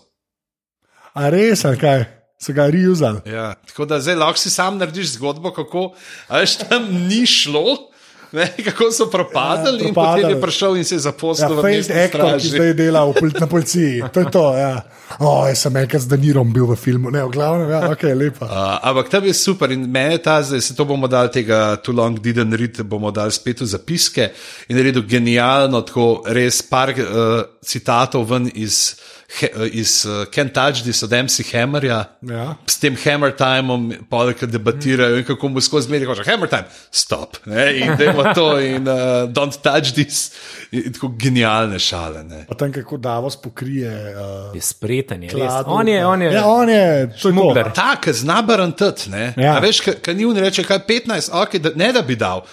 [1.19, 2.22] A res, ali kaj?
[2.43, 3.23] So ga reuzali.
[3.31, 5.93] Ja, tako da zdaj lahko si sam narediš zgodbo, kako
[6.31, 7.89] veš, tam ni šlo.
[8.33, 10.41] Ne, kako so propadali, ja, in potem je propadali.
[10.41, 13.47] prišel in se je Ja, zaposlil v failed mestni actor, ki zdaj dela v na
[13.47, 14.03] policiji.
[14.09, 14.45] To je to.
[14.57, 14.73] Ja.
[15.21, 18.49] O, jaz sem enkrat z Danirom bil v filmu, ne, v glavnem, ja, ok, lepa.
[18.49, 21.93] Uh, ampak tam je super in meni ta, zdaj se to bomo dali tega Too
[21.93, 24.31] Long Didn't Read, bomo dali spet v zapiske
[24.73, 28.97] in naredil genialno, tako res par uh, citatov ven iz,
[29.41, 32.05] he, uh, iz uh, Can't Touch This od MC Hammerja.
[32.21, 32.55] Ja.
[32.67, 33.93] S tem Hammer Timeom,
[34.39, 37.37] ki debatirajo in kako mu skozi zmeri reče: Hammer Time, stop.
[37.47, 37.79] Ne?
[37.79, 40.33] In da ima to in uh, don't touch this.
[40.73, 42.25] In tako genialne šale.
[42.25, 42.45] Ne?
[42.49, 43.93] Pa tam, kako Davos pokrije.
[44.17, 45.53] Uh, Je spreten, je res.
[45.67, 46.33] On je, on je.
[46.33, 47.29] Ja, on je, to je to.
[47.29, 47.73] Šmugler.
[47.75, 49.33] Ta, ki zna barantati, ne.
[49.37, 49.53] Ja.
[49.53, 49.59] Ja.
[49.59, 52.45] Veš, kaj ni on reče, kaj 15, okay, da, ne da bi dal.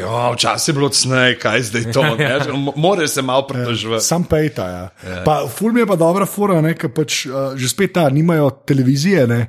[0.00, 2.02] Ja, Včasih je bilo cnej, kaj zdaj to.
[2.18, 2.38] ne.
[2.48, 4.04] M- Moraš se malo pritoževati.
[4.04, 4.66] Sam pejta.
[4.68, 4.84] Ja.
[5.04, 5.22] Ja.
[5.24, 8.50] Pa, ful mi je pa dobra fora, ne, ker pač uh, že spet ta, nimajo
[8.64, 9.26] televizije.
[9.26, 9.42] Ne.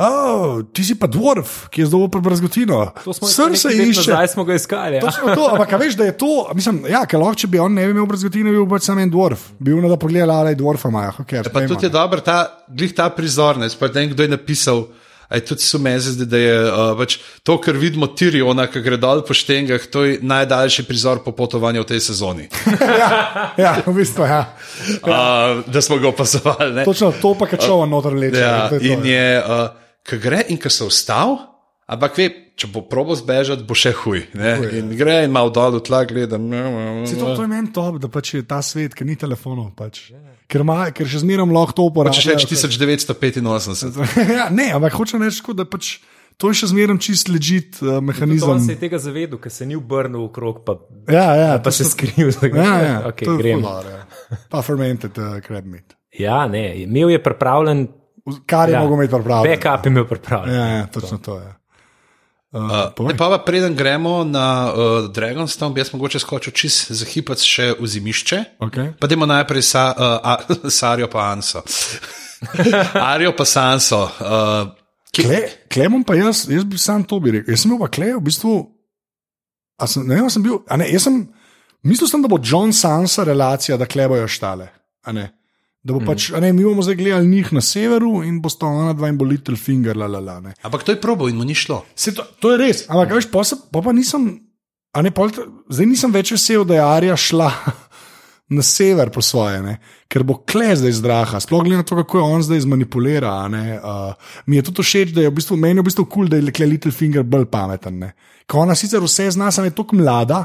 [0.00, 2.78] Oh, ti si pa dvorf, ki je zdaj pred brazgotino.
[3.04, 4.10] To smo Sr se išče.
[4.10, 4.96] Nazaj smo ga iskali.
[4.96, 5.02] Ja.
[5.04, 7.76] Točno to, ampak a veš, da je to, mislim, ja, ker lahko, če bi on
[7.76, 9.50] ne bi imel brazgotine, bi bil pač sam en dvorf.
[9.60, 11.12] Bil na da pogleda, ali dvorfa imajo.
[11.26, 14.32] Okay, Pa tudi je dober ta, glih ta prizor, ne, spet ne vem, kdo je
[14.32, 14.86] napisal.
[15.32, 17.16] Aj tudi so me zdi, da je uh, pač
[17.46, 21.88] to, kar vidimo Tiriona, ki gre dol po štengah, to je najdaljši prizor popotovanja v
[21.88, 22.48] tej sezoni.
[23.02, 23.08] ja,
[23.56, 24.42] ja, v bistvu, ja.
[25.00, 26.82] Uh, da smo ga opazovali.
[26.82, 26.84] ne.
[26.84, 28.44] Točno to pa kačova noter leče.
[28.44, 29.16] Ja, to je to, in ja.
[29.16, 31.40] je, uh, ki gre in ki se vstal,
[31.92, 32.26] Ampak ve,
[32.56, 34.22] če bo probo zbežati, bo še huj.
[34.38, 34.54] Ne?
[34.78, 36.46] In gre in malo dol, v tla gledam.
[37.08, 39.72] Se to, to je meni top, da pač je ta svet, ker ni telefonov.
[39.76, 40.06] Pač.
[40.52, 42.24] Ker, ma, ker še zmeraj lahko to uporabljaš.
[42.24, 44.02] Če rečeš 1985.
[44.38, 45.96] ja, ne, ampak hočem reči, da pač.
[46.40, 48.50] To je še zmeraj čist ležit uh, mehanizem.
[48.50, 50.78] On se je tega zavedel, ker se ni obrnil okrog, pa,
[51.12, 52.32] Ja, ja, pa to se skril.
[52.56, 53.60] Ja, ja, okay, to je grem.
[53.60, 54.38] ful dobro, ja.
[54.50, 55.96] Pa fermented uh, crab meat.
[56.18, 57.86] Ja, ne, imel je pripravljen,
[58.46, 59.56] Kar je ja, mogel imeti pripravljeno.
[59.56, 60.54] backup je imel pripravljen.
[60.56, 61.46] Ja, ja, točno to je.
[61.46, 61.61] Uh,
[62.52, 63.14] Uh, povej.
[63.14, 67.40] ne, pa, pa preden gremo na uh, Dragonstone, bi jaz mogoče skočil čist za hipac
[67.40, 68.38] še v zimišče.
[68.60, 68.92] okay.
[69.00, 70.36] Pa dajmo najprej sa, uh, a,
[70.68, 71.64] Sarjo pa Anso.
[73.12, 74.04] Arjo pa Sanso.
[74.20, 74.68] Uh,
[75.08, 75.40] ki, Kle,
[75.72, 77.56] Klemom pa jaz, jaz bi sam to bi rekel.
[77.56, 78.56] Jaz sem bil pa Klej, v bistvu.
[79.88, 81.22] Sem, ne, sem bil, ne, jaz sem,
[81.88, 84.68] mislil sem, da bo John Sansa relacija, da klebajo štale.
[85.08, 85.30] ne.
[85.82, 86.06] Da bo mm.
[86.06, 89.18] pač, ne, mi bomo zdaj gledali njih na severu in bo sta ona dva in
[89.18, 90.38] bo Little Finger, la la la.
[90.40, 90.54] Ne.
[90.62, 91.82] ampak to je probo in mu ni šlo.
[91.94, 93.18] Se to, to je res, ampak mm.
[93.18, 94.28] veš, pa, se, pa, pa nisem,
[94.94, 95.32] a ne, pol,
[95.66, 97.50] zdaj nisem več vesel, da je Arija šla
[98.56, 99.74] na sever po svoje, ne?
[100.12, 103.34] ker bo kle zdaj zdraha, sploh glede na to, kako je on zdaj zmanipulira.
[103.48, 104.14] ne, Uh,
[104.46, 106.52] mi je tudi všeč, da je v bistvu, meni v bistvu kul, cool, da je
[106.54, 107.98] kle Little Finger bolj pameten.
[107.98, 108.12] Ne?
[108.46, 110.44] Ko ona sicer vse zna, sem je tako mlada,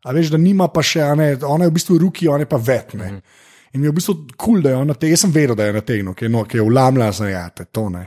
[0.00, 2.52] a veš, da nima pa še, a ne, ona je v bistvu ruki, ona je
[2.54, 3.10] pa vetne.
[3.18, 3.50] Mm.
[3.72, 5.66] In mi je v bistvu kul, cool, da je ona te, jaz sem vedel, da
[5.68, 8.06] je na tegnu, ki je, no, ki je vlamljala, sem ja, te to ne.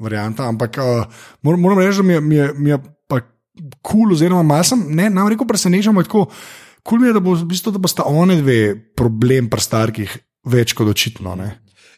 [0.00, 2.78] Varianta, ampak uh, moram, moram reči, da mi je, mi je, mi je
[3.10, 6.44] pa kul, cool, oziroma malo sem, ne, nam rekel, presenečam, tako kul
[6.86, 8.60] cool mi je, da bo v bistvu, da bosta one dve
[8.96, 10.14] problem pri starkih
[10.48, 11.34] več kot očitno.
[11.36, 11.50] Ne.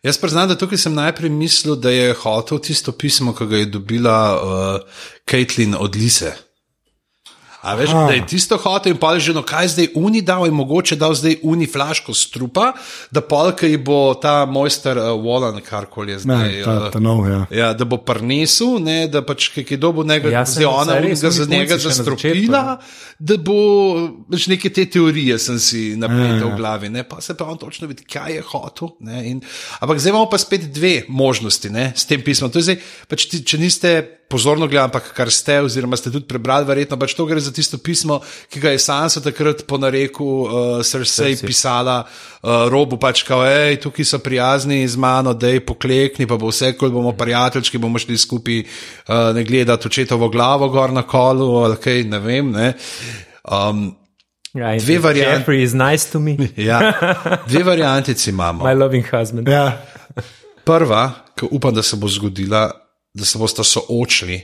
[0.02, 3.68] Jaz priznam, da tukaj sem najprej mislil, da je hotel tisto pismo, ki ga je
[3.76, 6.32] dobila uh, Caitlin od Lise.
[7.62, 8.06] A veš, Aha.
[8.06, 10.96] da je tisto hotel in pa je že no, kaj zdaj uni dal in mogoče
[10.98, 12.72] dal zdaj uni flaško strupa,
[13.10, 16.48] da polka ji bo ta mojster uh, Wallen, karkoli je zdaj.
[16.48, 17.46] Ne, ta, uh, ta nov, ja.
[17.54, 21.30] Ja, da bo prnesel, ne, da pač kaj dobo njega, Ja, zdaj ona res, ga
[21.30, 22.62] za njega zastropila,
[23.18, 23.58] da bo
[24.32, 26.50] več neke te teorije sem si napletel Ja, ja.
[26.50, 28.96] v glavi, ne, pa se pa on točno vidi, kaj je hotel.
[29.06, 29.42] Ne, in,
[29.78, 32.50] ampak zdaj imamo pa spet dve možnosti ne, s tem pismom.
[32.50, 33.94] To je zdaj, pač ti, če niste
[34.33, 37.76] pozorno gledali, ampak kar ste, oziroma ste tudi prebrali, verjetno pač to gre za tisto
[37.76, 41.47] pismo, ki ga je Sansa takrat po nareku uh, Cersei Cersei.
[41.47, 46.41] pisala uh, robu, pač kao, hej, tukaj so prijazni z mano, da je poklekni, pa
[46.41, 51.05] bo vse, ko bomo prijateljčki, bomo šli skupaj uh, ne gledati očetovo glavo gor na
[51.05, 52.55] kolu, ali kaj, ne vem.
[52.57, 52.72] Ne.
[53.45, 53.91] Um,
[54.53, 55.49] Ja, Dve varianti.
[55.49, 56.93] Jeffrey is nice to me, ja,
[57.49, 58.64] dve variantici imamo.
[58.68, 59.49] my loving husband.
[59.49, 59.80] Ja,
[60.64, 62.70] Prva, ki upam, da se bo zgodila,
[63.14, 64.40] da se bosta soočili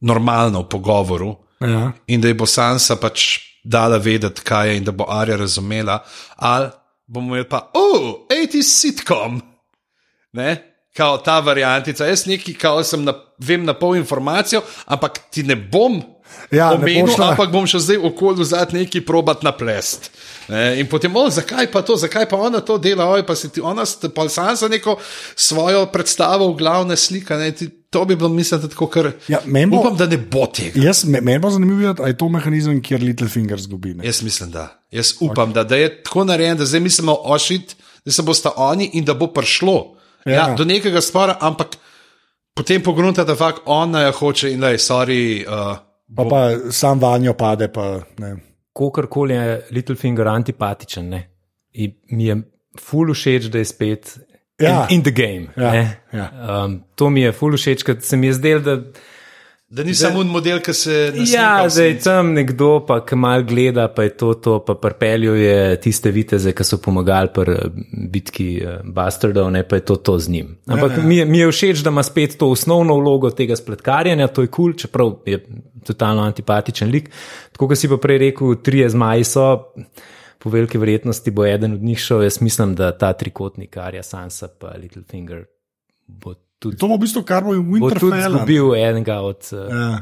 [0.00, 1.92] normalno v pogovoru ja.
[2.06, 6.02] in da ji bo Sansa pač dala vedeti, kaj je in da bo Arja razumela,
[6.36, 6.68] ali
[7.06, 9.40] bomo imeli pa, oh, ej ti sitkom.
[10.32, 10.56] Ne?
[10.96, 15.56] Kao ta variantica, jaz neki, kao sem na, vem na pol informacijo, ampak ti ne
[15.56, 16.02] bom
[16.50, 17.30] Ja, ne bo omenil, šla.
[17.32, 20.10] ampak bom še zdaj okoli vzad neki probat na plest.
[20.48, 20.80] Ne?
[20.80, 23.60] In potem, o, zakaj pa to, zakaj pa ona to dela, oj, pa si ti
[23.60, 23.82] ona,
[24.14, 24.96] pa sam za neko
[25.36, 27.34] svojo predstavo, glavne slike.
[27.34, 27.52] Ne?
[27.52, 29.12] Ti, to bi bilo, mislim, tako kar.
[29.28, 30.80] Ja, bo- Upam, da ne bo tega.
[30.80, 33.94] Jaz, me- Meni pa zanimivo ali je to mehanizem, kjer Little Finger zgubi.
[33.94, 34.04] Ne?
[34.04, 34.84] Jaz mislim, da.
[34.90, 35.54] Jaz upam, okay.
[35.54, 39.14] da, da je tako narejen, da zdaj mislimo ošit, da se bosta oni in da
[39.14, 40.32] bo prišlo ja.
[40.32, 40.54] Ja.
[40.54, 41.76] Do nekega spora, ampak
[42.54, 45.44] potem pogrunta, da fakt ona jo hoče in da je, sorry.
[45.44, 45.76] Uh,
[46.16, 46.40] Pa, pa
[46.70, 47.68] sam vanjo pade.
[47.68, 48.53] Pa, ne.
[48.74, 51.22] Kokorkoli je Littlefinger antipatičen, ne?
[51.74, 52.36] in mi je
[52.80, 54.18] ful všeč, da je spet
[54.62, 54.86] Ja.
[54.90, 55.46] in, in the game.
[55.56, 55.82] Ja, ne.
[56.12, 56.28] ja.
[56.64, 58.76] Um, to mi je ful všeč, ker se mi je zdelo, da.
[59.74, 63.00] Da ni samo un model, ki se Ja, naslika v da je tam nekdo, pa
[63.00, 67.32] ki mal gleda, pa je to, to pa prpeljo je tiste viteze, ki so pomagali
[67.34, 67.68] pri eh,
[68.08, 70.54] bitki eh, Bastardov, ne pa je to, to z njim.
[70.68, 74.42] Ampak mi, je- mi je všeč, da ima spet to osnovno vlogo tega spletkarjanja, to
[74.42, 75.42] je kul, cool, čeprav je
[75.84, 77.10] totalno antipatičen lik.
[77.52, 79.48] Tako kot si pa prej rekel, trije zmaji so.
[80.38, 82.22] Po veliki verjetnosti bo eden od njih šel.
[82.22, 85.44] Jaz mislim, da ta trikotnik, Arja Sansa in Littlefinger,
[86.06, 88.38] bo tudi, To bo v bistvu kar bo bo tudi Winterfell.
[88.38, 89.42] zgubil enega od.
[89.52, 89.92] Uh, Ja.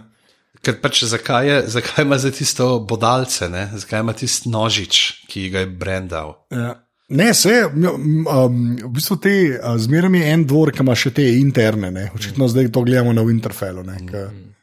[0.62, 3.66] Ker pač zakaj, je, zakaj ima za tisto bodalce, ne?
[3.74, 6.36] zakaj ima tisti nožič, ki ga je brendal.
[6.54, 6.76] Ja.
[7.12, 11.26] Ne, vse, um, v bistvu te, uh, zmeraj je en dvor, ki ima še te
[11.36, 11.90] interne.
[11.90, 12.06] Ne.
[12.14, 13.82] Očitno zdaj to gledamo na Winterfellu.
[13.84, 14.22] Ne, ke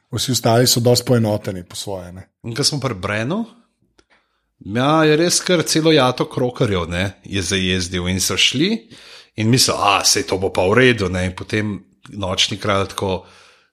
[0.09, 2.09] Vsi ostali so dosti poenoteni po svoje.
[2.11, 2.23] Ne.
[2.43, 3.43] In ko smo pri Brenu,
[4.65, 8.71] ja, je res kar celo jato krokarjev ne, je zajezdil in so šli
[9.39, 11.09] in mislijo, da se to bo pa v redu.
[11.09, 11.77] Ne, in potem
[12.09, 13.23] nočni kralj tako.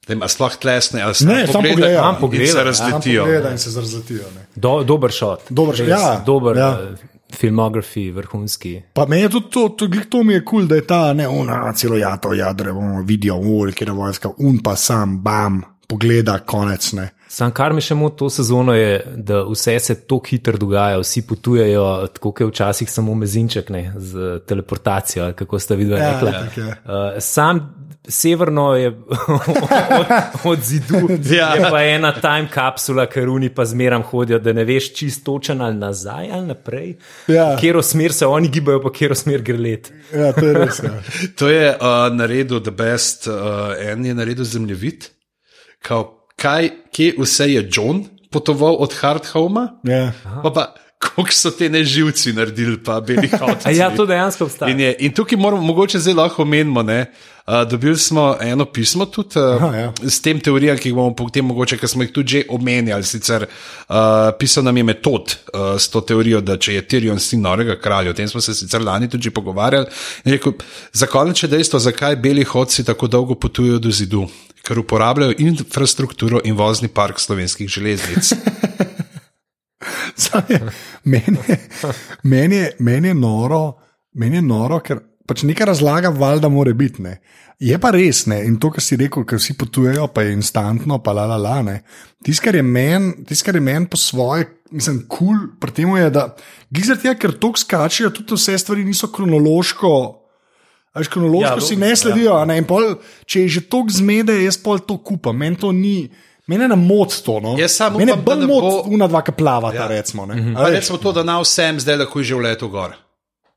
[0.08, 1.98] Ne, a sploh tlesne, ali se Ne, samo pogledajo.
[1.98, 2.64] Samo in pogledajo, se ja.
[2.64, 3.24] razletijo.
[3.24, 4.28] Pogleda in se zrazletijo.
[4.36, 4.46] Ne.
[4.54, 5.48] Do, dober šot.
[5.50, 6.68] Dober shot, Res, ja, dober ja.
[6.68, 7.08] ja.
[7.34, 8.82] filmografi, vrhunski.
[8.94, 11.00] Pa meni je tudi to, to, glih to mi je kul, cool, da je ta,
[11.12, 15.58] ne, ona, celo jato jadre, bomo vidijo, ulk, je vojska, un pa sam, bam,
[15.88, 16.92] pogleda konec.
[16.92, 17.08] Ne.
[17.28, 21.24] Sam kar mi še moti to sezono je, da vse se tako hitro dogaja, vsi
[21.26, 26.00] potujejo, tako kot včasih samo mezinček ne, z teleportacijo, kako ste videli.
[26.00, 26.32] Ja, rekla.
[26.32, 26.76] tako je.
[26.84, 27.64] Uh, sam
[28.08, 28.88] severno je
[30.00, 30.06] od,
[30.44, 30.94] od zidu,
[31.34, 31.54] Ja.
[31.54, 35.60] je pa ena time kapsula, ker oni pa zmeram hodijo, da ne veš čist točen
[35.60, 36.94] ali nazaj ali naprej.
[37.28, 37.56] Ja.
[37.60, 39.90] Kjero smer se oni gibajo, pa kjero smer gre let.
[40.14, 40.78] Ja, to je res.
[40.84, 40.92] Ja.
[41.38, 43.34] To je uh, naredil The Best, uh,
[43.80, 45.08] en je naredil zemljevid,
[45.82, 50.12] kao, kaj, kje vse je John potoval od Hardhoma, Ja.
[50.42, 50.66] pa pa
[50.98, 53.66] koliko so te neživci naredili, pa beli hot.
[53.66, 54.72] A ja, to dejansko obstaja.
[54.72, 57.10] In, je, in tukaj moramo, mogoče zdaj lahko omenimo, ne,
[57.46, 59.92] uh, dobili smo eno pismo tudi uh, Aha, ja.
[60.08, 63.04] s tem teorijam, ki jih bomo potem mogoče, ker smo jih tudi že omenjali.
[63.04, 63.96] Sicer uh,
[64.40, 68.10] pisal nam je metod uh, s to teorijo, da če je Tyrion sin norega kralja,
[68.10, 69.86] o tem smo se sicer lani tudi pogovarjali.
[70.24, 70.56] Rekel,
[70.92, 74.26] za konec je dejstvo, zakaj beli hodci tako dolgo potujejo do zidu.
[74.66, 78.32] Ker uporabljajo infrastrukturo in vozni park slovenskih železnic.
[81.04, 81.58] Meni je,
[82.24, 83.14] meni, je, meni, je
[84.16, 87.02] meni je noro, ker pač neka razlaga valjda mora biti.
[87.02, 87.18] Ne.
[87.62, 88.42] Je pa res, ne.
[88.44, 91.78] in to, kar si rekel, ker vsi potujejo, pa je instantno, pa la la la.
[92.24, 96.28] Tisto, kar je meni men men po svoje, mislim, kul cool pri tem je, da
[96.70, 99.92] glizati tega, ker tok skačijo, tudi vse stvari niso kronološko.
[100.96, 102.32] Až kronološko Ja, si ne sledijo.
[102.32, 102.44] Ja.
[102.44, 102.56] Ne?
[102.64, 102.96] Pol,
[103.28, 105.36] če je že tok zmede, jaz pol to kupam.
[105.36, 106.08] Meni to ni.
[106.46, 107.36] Mene je na moč to.
[107.38, 107.52] No.
[107.54, 109.76] Jaz samo Mene je upam, da bolj ne moč, bo- una dva, ki plavata.
[109.76, 109.88] Ja.
[109.90, 110.54] Recimo, ne.
[110.54, 112.94] Pa recimo to, da na vsem zdaj lahko že v letu gor.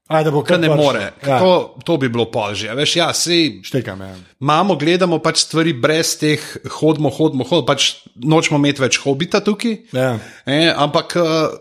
[0.10, 1.04] Ajde, bo Kar ne pač- more.
[1.22, 1.38] Ja.
[1.38, 2.74] To, to bi bilo polžje.
[2.74, 4.18] Veš, ja, sej, Štekam, ja.
[4.42, 6.42] imamo, gledamo pač stvari brez teh
[6.82, 9.86] hodimo, hodimo, hodimo, pač nočemo imeti več hobita tukaj.
[9.94, 10.18] Ja.
[10.50, 11.54] E, ampak eh,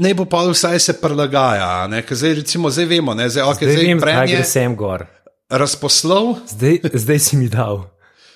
[0.00, 1.84] ne bo pa vsaj se prilagaja.
[2.08, 4.72] Zdaj, recimo, zdaj vemo, ne, zdaj, okay, Zdaj zdaj vem, zakaj Bran gre je sem
[4.72, 5.04] gor.
[5.50, 6.34] Razposlal.
[6.48, 7.84] Zdaj, zdaj si mi dal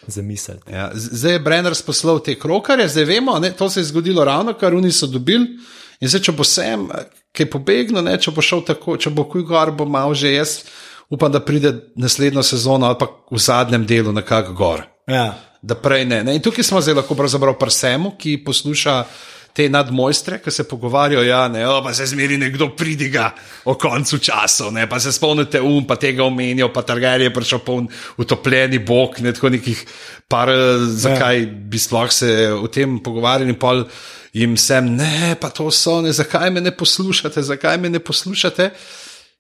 [0.07, 0.57] za misel.
[0.73, 4.53] Ja, zdaj je Brenner razposlal te krokarje, zdaj vemo, ne, to se je zgodilo ravno,
[4.53, 5.47] kar oni so dobili.
[6.01, 6.89] In zdaj, če bo sem,
[7.33, 10.35] ki je pobegnil, ne, če bo šel tako, če bo kuj gor, bo malo že
[10.35, 10.59] jaz.
[11.11, 14.83] Upam, da pride naslednjo sezono ali pa v zadnjem delu nekako gor.
[15.07, 15.35] Ja.
[15.63, 16.23] Da prej ne.
[16.25, 16.35] ne.
[16.37, 19.05] In tukaj smo zdaj lahko pravzaprav pri Semu, ki posluša
[19.55, 23.29] te nadmojstre, ki se pogovarjajo, ja, ne, o, pa se zmeri nekdo pridiga
[23.71, 27.63] o koncu časov, ne, pa se spomnite um, pa tega omenijo, pa Targar je prišel
[27.63, 27.87] poln
[28.19, 29.85] utopljeni bog, ne tako nekih
[30.29, 31.47] par, eh, zakaj ja.
[31.71, 33.85] bi sploh se o tem pogovarjali pol
[34.35, 38.71] jim sem, ne, pa to so, ne, zakaj me ne poslušate, zakaj me ne poslušate.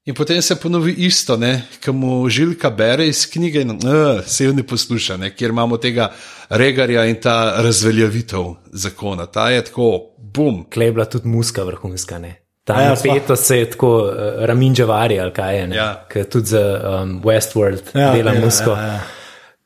[0.04, 1.38] In potem se ponovi isto,
[1.80, 5.76] ki mu žilka bere iz knjige in uh, se jo ne posluša, ne, kjer imamo
[5.80, 6.10] tega
[6.48, 9.26] regarja in ta razveljavitev zakona.
[9.26, 10.66] Ta je tako, bum.
[10.72, 12.18] Klej je bila tudi muska vrhunska.
[12.18, 12.34] Ne?
[12.64, 14.12] Ta Ja, ja, napetost se je tako uh,
[14.44, 15.68] raminžavari ali kaj je.
[15.72, 16.04] Ja.
[16.14, 16.24] Ja.
[16.24, 16.60] Tudi za
[17.02, 18.70] um, Westworld Ja, ja, dela ja, ja, musko.
[18.70, 18.92] ja, Ja, ja.
[18.92, 19.00] ja.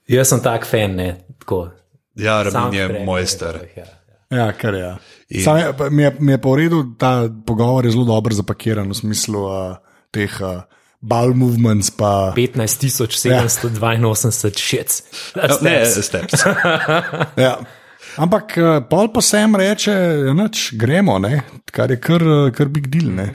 [0.09, 1.17] Jaz sem tak fan, ne.
[1.39, 1.69] Tako,
[2.15, 3.59] Ja, Ramin je mojster.
[3.77, 3.85] Ja.
[4.31, 4.97] Ja, kar je.
[5.45, 8.89] Sam je Mi je, mi je pa v redu, ta pogovor je zelo dobro zapakiran
[8.91, 9.77] v smislu uh,
[10.15, 10.63] teh uh,
[11.01, 11.91] ball movements.
[11.91, 15.03] Pa, 15.782 šec.
[15.37, 16.45] Ja, ne, steps.
[17.47, 17.59] ja.
[18.19, 19.93] Ampak uh, pol pa sem reče,
[20.35, 21.43] noč gremo, ne?
[21.71, 23.35] kar je kar, uh, kar big deal, ne?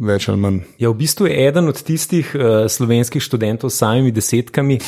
[0.00, 0.60] več ali manj.
[0.82, 4.80] Ja, v bistvu je eden od tistih uh, slovenskih študentov s samimi desetkami,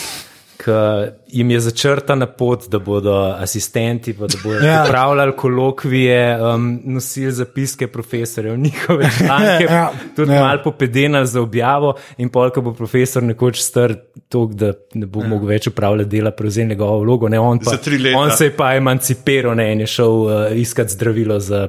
[1.28, 4.72] jim je začrtana pot, da bodo asistenti, pa da bodo Ja.
[4.72, 4.82] ja.
[4.84, 10.40] pripravljali kolokvije, um, nosili zapiske profesorjev, njihove članke, Ja, tudi ja.
[10.40, 13.94] malo popedenali za objavo, in pol, ko bo profesor nekoč star,
[14.28, 15.28] tok, da ne bo ja.
[15.28, 17.28] mogel več upravljati dela, prevzel njegovo vlogo.
[17.28, 17.78] Ne, on, pa,
[18.16, 21.68] on se je pa emancipiral ne, in je šel uh, iskat zdravilo za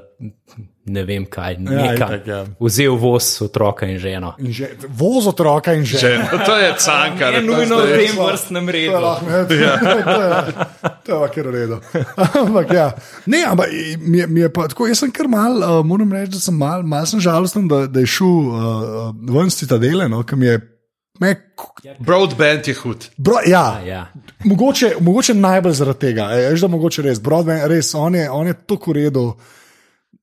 [0.88, 1.95] ne vem kaj, Ja, nekam.
[2.09, 2.39] itak, ja.
[2.59, 4.33] Vzel voz otroka in ženo.
[4.39, 5.97] In že, voz otroka in že.
[5.97, 6.11] Že,
[6.45, 7.33] to je cankar.
[7.33, 8.99] To nujno v tem vrstnem To je redu.
[8.99, 9.77] lahko, ne, to je-
[11.03, 11.77] to je- kar v redu.
[12.38, 12.88] Ampak ja,
[13.25, 13.67] ne, ampak
[13.99, 16.55] mi je, mi je pa tako, jaz sem kar mal, uh, moram reči, da sem
[16.55, 18.57] mal, mal sem žalosten, da, da je šel uh,
[19.29, 20.57] ven z citadele, no, ki mi je.
[21.19, 21.31] Me,
[21.99, 23.07] Broadband je hud.
[23.17, 24.05] bro, ja, Ja.
[24.45, 26.27] mogoče, mogoče najbolj zaradi tega.
[26.27, 29.23] Veš, da mogoče res, Broadway, res, on je, on je tako v redu.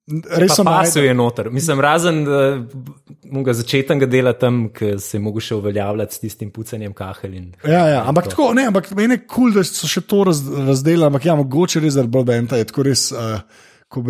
[0.05, 1.07] Res Pa so pasel najbolj.
[1.09, 1.51] je noter.
[1.51, 6.93] Mislim, razen uh, začetnega dela tam, ki se je mogel še uveljavljati s tistim pucanjem
[6.93, 7.33] kahel.
[7.35, 10.27] In, Ja, ja, ampak tako, ne, ampak meni je kul, cool, da so še to
[10.29, 13.41] raz, razdelili, ampak ja, mogoče res zaradi Broadbanda je tako res, uh,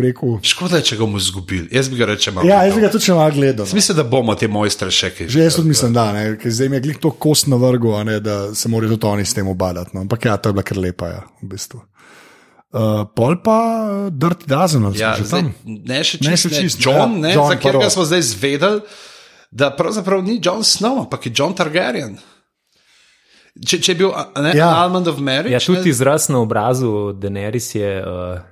[0.01, 0.39] rekel.
[0.43, 1.67] Škoda je, če ga bomo izgubili.
[1.71, 2.47] Jaz bi ga reče malo.
[2.49, 3.67] Ja, jaz bi ga tudi še malo gledal.
[3.67, 3.77] no.
[3.77, 5.29] Mislim, da bomo te mojstre še kaj.
[5.31, 7.93] Že jaz tudi mislim, da ne, ker zdaj mi je glih to kost na vrgu,
[7.95, 9.93] a ne, da se morajo tudi oni s tem obadati.
[9.95, 10.03] No.
[10.05, 11.83] Ampak ja, to je bila kar lepa, ja, v bistvu.
[12.75, 13.57] Uh, pol pa
[14.11, 15.53] Dirty Dozen, ali Ja, zdaj, tam.
[15.63, 18.19] ne še Ne čist, še ne, čist, John, ja, ne, John za katerega smo zdaj
[18.19, 18.81] izvedeli,
[19.47, 22.17] da pravzaprav ni John Snow, ampak je John Targaryen.
[23.55, 24.65] Če, če je bil a, ne, Ja.
[24.65, 24.71] ja.
[24.83, 28.43] Almond of Marriage, Ja, tudi ne, izraz na obrazu Daenerys je, uh,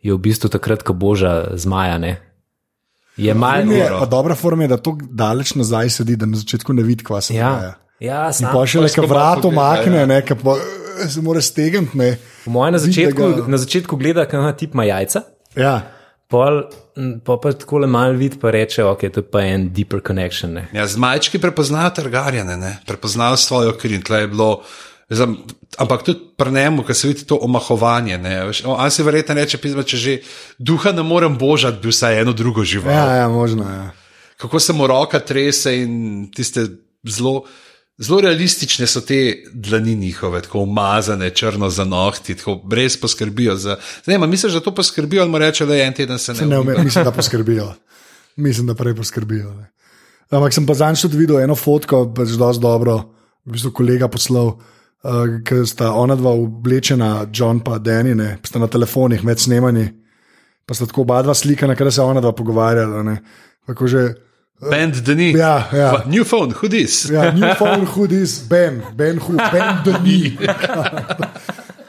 [0.00, 2.00] je v bistvu takrat, ko boža zmaja.
[2.00, 2.14] Ne?
[3.20, 3.68] Je malo.
[3.76, 7.04] Je, pa dobra forma je, da to daleč nazaj sedi, da na začetku ne vidi,
[7.04, 7.76] kva se dogaja.
[8.00, 10.08] Ja, ja In sam, pa še le, ko ki malo vrat omakne, ja.
[10.08, 12.16] ne, ki pa eh, se mora stegniti.
[12.48, 15.20] Po mojem na začetku, ga- na začetku gleda, kaj ima tip ima jajca.
[15.52, 15.76] Ja.
[16.26, 16.62] Pol,
[16.94, 20.00] m, pa pa tako le malo vidi, pa reče, ok, to je pa en deeper
[20.00, 20.52] connection.
[20.52, 20.68] Ne?
[20.72, 22.78] Ja, zmajčki prepoznajo trgarjane, ne?
[22.84, 23.94] prepoznajo svojo kri.
[23.94, 24.62] in tle je bilo,
[25.08, 25.36] zam,
[25.76, 28.18] ampak tudi pri njemu, ki se vidi to omahovanje.
[28.18, 30.18] ne, veš, o, On si verjetno reče, pisma, če že
[30.58, 32.92] duha ne morem božati, bi vsaj eno drugo žival.
[32.92, 33.76] Ja, ja, možno je.
[33.76, 33.90] Ja.
[34.36, 36.68] Kako se mu roka trese in tiste
[37.04, 37.44] zelo.
[37.98, 43.76] Zelo realistične so te dlani njihove, tako umazane, črno za nohti, tako brez poskrbijo za.
[44.04, 46.46] Zdaj, misliš, da to poskrbijo, ali mu reče, da je en teden se ne Se
[46.46, 47.74] ne ume, mislim, da poskrbijo.
[48.36, 49.52] Mislim, da prej poskrbijo.
[49.52, 49.70] Ne.
[50.30, 52.98] Ampak sem pa zadnjič tudi videl eno fotko, pač dosti dobro,
[53.48, 58.50] v bistvu kolega poslal, uh, ker sta ona dva oblečena, John pa Danny, ne, pa
[58.50, 59.88] sta na telefonih med snemanji,
[60.68, 63.02] pa sta tako oba dva slikana, ker se ona dva pogovarjala.
[63.02, 63.16] Ne.
[63.66, 64.04] Tako že,
[64.60, 65.32] Bend Deni.
[65.32, 66.02] Ja, ja.
[66.06, 67.04] New phone, hudis.
[67.06, 70.36] ja, new phone, who is Ben, Ben, who, Ben, Dani.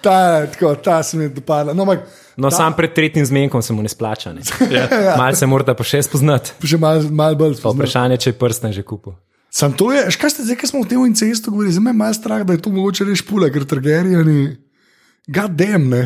[0.01, 1.73] Ta, tako, ta se mi je dopadla.
[1.73, 2.05] No, ampak
[2.37, 4.31] No, sam pred tretjim zmenkom se mu ne splača.
[4.31, 4.41] Ne?
[5.19, 6.53] Mal se morda pa še spoznati.
[6.63, 7.75] še malo mal bolj Pa spoznal.
[7.75, 9.17] vprašanje, če je prsten že kupil.
[9.51, 11.97] Sam to je, škaj ste zdaj, ki smo v tem incestu govorili, zdaj me je
[11.97, 14.55] malo strah, da je to mogoče res pula, ker trgerijani,
[15.27, 16.03] gadem, ne.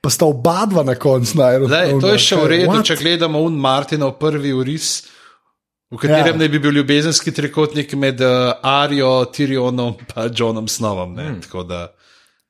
[0.00, 2.00] Pa sta oba dva na koncu najbolj.
[2.00, 5.02] to je še v redu, če gledamo un Martinov prvi uris,
[5.90, 6.36] v katerem Ja.
[6.36, 11.14] naj bi bil ljubezenski trikotnik med uh, Arijo, Tyrionom in Johnom Snovom.
[11.18, 11.40] Hmm.
[11.42, 11.92] Tako da,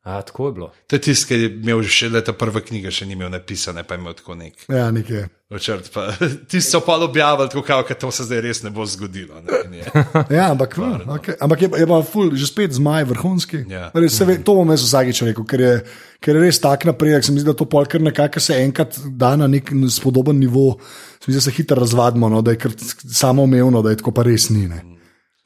[0.07, 0.69] A, tako je bilo.
[0.87, 3.95] to je tisti, ki je imel še leta prva knjiga, še ni imel napisane, pa
[3.95, 5.25] je imel tako nek Ja, nekje.
[5.51, 5.89] načrt.
[5.91, 6.13] pa-
[6.49, 9.41] Tisti so pa objavili, tako kao, to se zdaj res ne bo zgodilo.
[9.43, 9.83] Ne.
[10.31, 11.35] Ja, ampak, hm, okay.
[11.41, 13.65] ampak je, je pa ful, že spet zmaj vrhunski.
[13.67, 13.91] Ja.
[13.95, 15.75] Res, se ve, to bom jaz vsakič rekel, ker je,
[16.23, 17.27] ker je res tak napredek.
[17.27, 20.79] Se mi zdi, da to pol kar nekako se enkrat da na nek spodoben nivo,
[21.19, 22.71] se mi zdi, da se hitro razvadimo, no, da je kar
[23.11, 24.69] samoumevno, da je tako pa res ni.
[24.71, 24.85] Ne.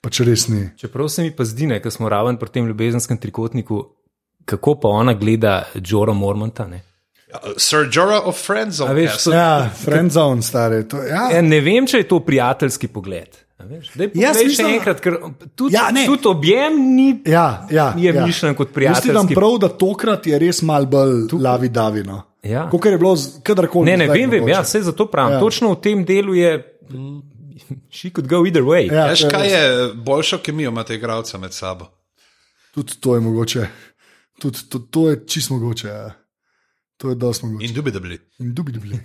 [0.01, 0.67] Pa če res ni.
[0.77, 3.97] Čeprav se mi pa zdi, da smo raven pri tem ljubezenskem trikotniku,
[4.45, 6.67] kako pa ona gleda Džora Mormonta.
[6.67, 6.83] Ne?
[7.57, 10.89] Sir Jorah of Friends, A veš, so- Ja, friendzone, stari.
[10.89, 11.29] To, ja.
[11.31, 13.29] Ja, ne vem, če je to prijateljski pogled.
[13.59, 13.91] a veš.
[13.95, 15.17] Daj, Jaz povej še mislim- enkrat, ker
[15.55, 16.07] tudi, Ja, ne.
[16.07, 17.23] tudi objem ni.
[17.27, 18.27] Ja, ja, Je ja.
[18.27, 19.13] mišljen kot prijateljski.
[19.13, 22.23] dam prav, da tokrat je res mal bolj lavi davino.
[22.43, 22.69] Ja.
[22.71, 23.85] Kot je bilo kadarkoli.
[23.85, 25.31] Ne, ne vem, vem ja, vse zato pravim.
[25.31, 25.37] Ja.
[25.37, 25.41] Ja.
[25.41, 26.65] Točno v tem delu je.
[27.91, 28.89] She could go either way.
[28.89, 29.63] Ja, Veš, to je kaj je
[29.95, 31.87] boljšo kemijo, imate igralca med sabo.
[32.75, 33.67] Tudi to je mogoče.
[34.41, 35.89] Tudi to, to je čist mogoče.
[35.89, 36.11] Ja.
[37.01, 37.67] To je dosti mogoče.
[37.69, 39.01] In dubi dubi.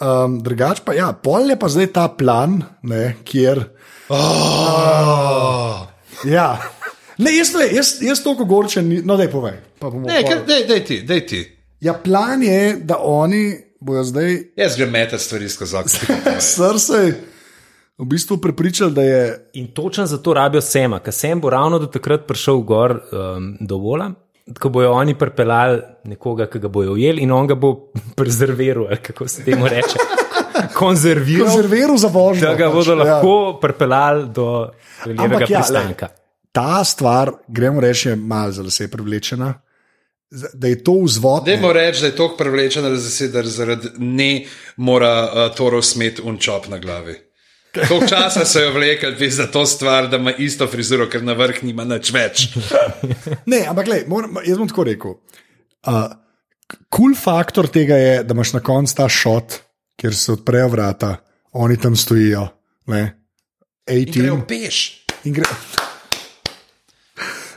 [0.00, 3.60] Um, drugač pa, ja, pol je pa zdaj ta plan, ne, kjer.
[4.08, 5.84] Oh.
[6.26, 6.48] Ja.
[7.18, 9.60] Ne, jaz, le, jaz, jaz toliko gorčen, ni- no, da je povej.
[9.78, 11.44] pa bomo Ne, dej, dej ti, dej ti.
[11.80, 16.16] Ja, plan je, da oni bojo zdaj Jaz grem metati stvari skozi okno.
[16.56, 17.14] srce
[17.98, 21.86] v bistvu prepričali, da je In točno zato rabijo Sema, ker Sem bo ravno do
[21.86, 24.10] takrat prišel gor um, do vola.
[24.60, 27.74] Ko bojo oni pripeljali nekoga, ki ga bojo ujeli, in on ga bo
[28.18, 29.98] prezerviral, kako se temu reče.
[30.78, 32.48] Konzerviral, konzerviral za vožnjo.
[32.48, 32.98] da ga pač, bodo ja.
[33.04, 34.48] lahko pripeljali do
[35.06, 36.08] levega Ampak ja, pristanka.
[36.52, 39.54] Ta stvar, gremo reči, je malo za vse privlečena.
[40.30, 41.44] Da je to vzvod.
[41.46, 42.96] Dajmo reči, da je to prevlečeno, da,
[43.32, 44.44] da zaradi ne
[44.76, 47.16] mora uh, Toro smeti unčop na glavi.
[47.74, 51.62] Koliko časa so jo vlekli za to stvar, da ima isto frizuro, ker na vrh
[51.66, 52.48] nima nič več.
[53.50, 55.16] Ne, ampak gled, moram, jaz bom tako rekel.
[55.84, 56.06] Uh,
[56.94, 59.58] cool faktor tega je, da imaš na koncu ta šot,
[60.00, 61.16] kjer se odprejo vrata,
[61.52, 62.46] oni tam stojijo.
[62.92, 63.02] Ne?
[63.90, 64.46] In grejo 18.
[64.48, 64.82] peš.
[65.24, 65.50] In gre.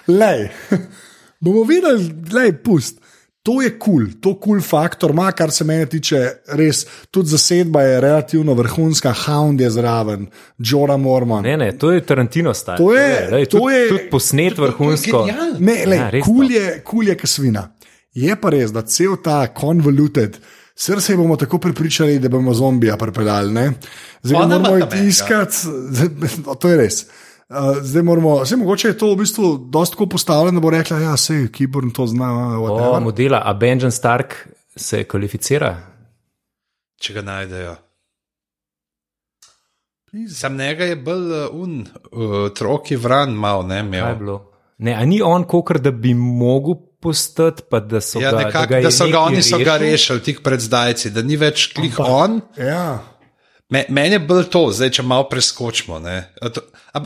[0.07, 0.47] Lej,
[1.43, 3.03] bomo videli, lej, pust.
[3.47, 6.19] To je kul, cool, to kul cool faktor ima, kar se mene tiče,
[6.49, 6.81] res.
[7.07, 10.25] Tudi zasedba je relativno vrhunska, Hound je zraven,
[10.59, 11.43] Jora Mormon.
[11.43, 12.77] Ne, ne, to je Tarantino stari.
[12.77, 15.23] To je- lej, to tudi, je- tudi posnet vrhunsko.
[15.23, 15.59] genialno.
[15.59, 16.53] Ne, le, Ja, kul to.
[16.53, 17.63] je, kul je kasvina.
[18.13, 20.37] Je pa res, da cel ta convoluted,
[20.75, 23.53] srce bomo tako prepričali, da bomo zombija pripeljali.
[23.53, 23.71] ne.
[24.23, 25.07] Zdaj Pa ne moramo iti nobenega.
[25.07, 25.53] iskat,
[26.45, 27.05] no, to je res.
[27.49, 30.99] Uh, zdaj moramo, vse mogoče je to v bistvu dosti tako postavljeno, da bo rekla,
[30.99, 32.27] ja, se Kiborn to zna.
[32.57, 32.99] O, whatever.
[32.99, 34.35] modela, a Benjamin Stark
[34.75, 35.77] se kvalificira.
[36.97, 37.75] Če ga najdejo.
[40.29, 41.79] Sam njega je bolj uh, un,
[42.11, 44.39] uh, troki vran, mal ne imel.
[44.77, 48.69] Ne, a ni on, kokr, da bi mogel postati, pa da so Ja, ga, nekak,
[48.69, 49.91] ga je da so ga oni so ga rešil?
[49.91, 52.41] rešili tik pred zdajci, da ni več klik on.
[52.57, 52.99] Ja.
[53.69, 55.99] Me, meni je bolj to, zdaj če malo preskočimo.
[55.99, 56.17] ne.
[56.41, 56.61] A to-
[56.93, 57.03] a-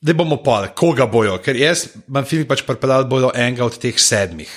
[0.00, 3.78] da bomo pa, koga bojo, ker jaz imam film pač pripeljal, da bodo enega od
[3.82, 4.50] teh sedmih.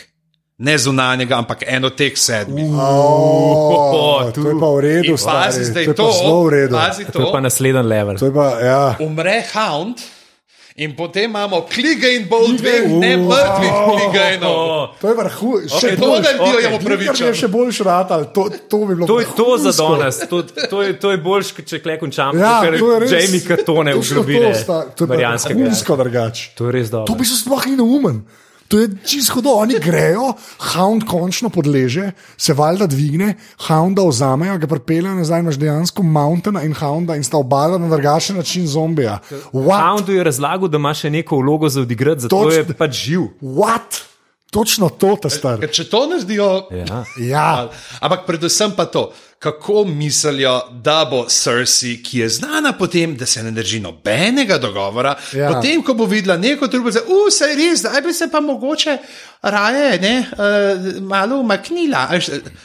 [0.61, 2.69] Ne zunanjega, ampak eno od teh sedmih.
[2.77, 5.47] Oh, to je pa v redu, stari.
[5.47, 6.75] Pazi, zdaj to je to, pa zelo v redu.
[6.77, 7.45] pazi To je pa to.
[7.49, 8.17] naslednji level.
[8.21, 8.83] To je pa, ja.
[9.01, 9.97] Umre Hound
[10.75, 14.95] in potem imamo Kligain bolj dveh ne mrtvih Kligainov.
[15.01, 17.15] To je vrhu, še Okay, to Okej, jemo pravičen.
[17.15, 20.43] Kar je še boljš ratal, to, to bi bilo To je to za danes, to,
[20.43, 23.11] to je, to je boljš, če kle končam, Ja, ker to je res.
[23.11, 24.53] Jamie Katone v Točno globine
[24.95, 25.17] to To je
[25.55, 26.51] vrhunsko drugače.
[26.55, 27.15] To je res To dobro.
[27.15, 28.23] bi se sploh ni neumen.
[28.71, 30.31] To je čisto do, oni grejo,
[30.71, 33.33] Hound končno podleže, se valjda dvigne,
[33.67, 38.37] Hounda vzamejo, ga pripeljejo nazaj, imaš dejansko Mountaina in Hounda in sta obala na drugačen
[38.39, 39.19] način zombija.
[39.51, 39.81] What?
[39.81, 42.59] Houndu je razlagal, da ima še neko vlogo za odigrati, zato Točno.
[42.59, 43.21] je pač živ.
[43.41, 44.01] What?
[44.51, 45.59] Točno to, ta star.
[45.59, 47.03] Ker če to naredijo, Ja.
[47.17, 47.69] Ja,
[47.99, 49.11] Ampak predvsem pa to,
[49.41, 54.57] kako mislijo, da bo Cersei, ki je znana po tem, da se ne drži nobenega
[54.57, 55.49] dogovora, Ja.
[55.49, 58.97] potem, ko bo videla neko trubo, da se je res, da bi se pa mogoče
[59.43, 60.37] raje ne, uh,
[61.01, 62.03] malo umaknila.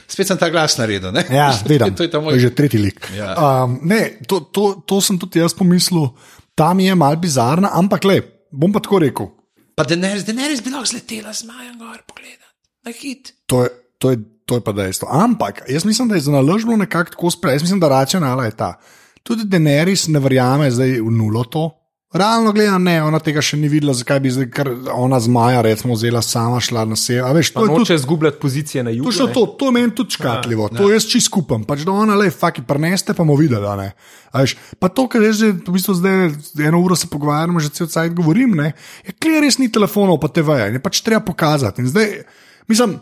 [0.07, 1.13] Spet sem ta glas naredil.
[1.13, 1.25] Ne?
[1.31, 1.95] ja vidim.
[1.95, 2.35] to je ta To moj.
[2.35, 3.09] je že tretji lik.
[3.17, 3.33] Ja.
[3.65, 6.11] Um, ne, to, to, to sem tudi jaz pomislil,
[6.55, 8.21] tam je mal bizarna, ampak le,
[8.53, 9.33] bom pa tako rekel.
[9.75, 12.53] Pa Daenerys, Daenerys bi lahko zletela z Majem gor pogledat.
[12.85, 13.33] Na hit.
[13.47, 15.09] To je, to, je, to je pa dejstvo.
[15.11, 17.55] Ampak jaz mislim, da je za nalož bilo nekako tako sprejeti.
[17.55, 18.79] Jaz mislim, da racionalna je ta.
[19.23, 21.71] Tudi Daenerys ne verjame zdaj v nulo to.
[22.15, 25.59] Realno gledano, ne, ona tega še ni videla, zakaj bi zdaj, ker ona z Maja,
[25.67, 27.35] recimo, vzela sama, šla na sever.
[27.35, 29.11] Veš, to je tudi noče izgubljati pozicije na jugu.
[29.11, 29.27] Ne.
[29.35, 31.67] to, to je meni tudi škatljivo, to jaz čist skupam.
[31.67, 33.75] Pač da ona le, faki, preneste, pa bomo videli.
[33.83, 33.91] ne.
[34.33, 36.31] Veš, pa to, kar jaz že v bistvu zdaj
[36.71, 38.71] eno uro se pogovarjamo, že cel cajt govorim, ne,
[39.03, 41.83] je kler res ni telefonov, pa TV-ja, je pač treba pokazati.
[41.83, 42.23] In zdaj,
[42.71, 42.97] mislim.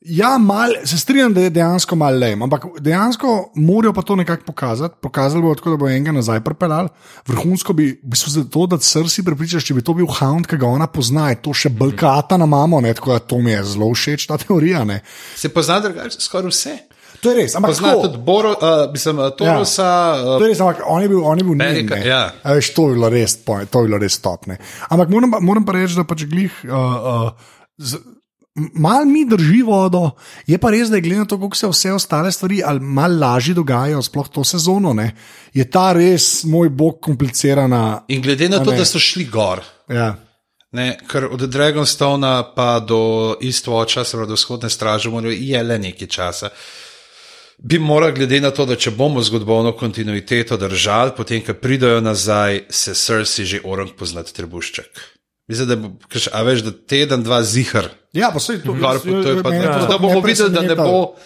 [0.00, 4.44] Ja, mal, se strinjam, da je dejansko malo lejem, ampak dejansko morajo pa to nekako
[4.46, 4.94] pokazati.
[5.00, 6.88] Pokazali bodo tako, da bo enega nazaj pripeljal.
[7.26, 10.56] Vrhunsko bi, v bistvu za to, da Srsi prepričaš, če bi to bil Hound, ki
[10.56, 13.64] ga ona pozna, je to še blkata na mamo, ne, tako da to mi je
[13.64, 14.84] zelo všeč, ta teorija.
[14.84, 15.02] Ne.
[15.36, 16.78] Se pozna drugače skoraj vse.
[17.20, 19.88] To je res, ampak Pozna tako- tudi Boro, uh, mislim, uh, Torosa.
[20.16, 22.08] To Uh, je res, ampak on je bil, on je bil Amerika, njen, ne.
[22.08, 22.22] ja.
[22.42, 24.56] A Veš, to je bilo res, to je bilo res stopne.
[24.88, 26.56] Ampak moram, moram pa reči, da pač glih.
[26.64, 27.30] Uh, uh,
[27.76, 28.00] z,
[28.54, 30.10] Mal mi drži vodo,
[30.46, 33.20] je pa res, da je glede na to, kako se vse ostale stvari ali malo
[33.20, 35.12] lažje dogajajo, sploh to sezono, ne,
[35.54, 38.04] je ta res, moj bog, komplicirana.
[38.08, 38.76] in glede na to, ne.
[38.76, 39.62] da so šli gor.
[39.88, 40.16] Ja.
[40.72, 45.78] Ne, ker od Dragonstona pa do Eastwatcha, se pravi do vzhodne straže, morajo je le
[45.78, 46.50] nekaj časa.
[47.58, 52.64] Bi morali, glede na to, da če bomo zgodovno kontinuiteto držali, potem, ko pridajo nazaj,
[52.70, 55.19] se Cersei že orang poznati trebušček.
[55.50, 57.90] Mislim, da, bo, še- a veš, da teden, dva zihar.
[58.12, 60.76] Ja, pa se to, Gor, to je pa, ne, to da bomo videli, da ne
[60.76, 61.16] bo.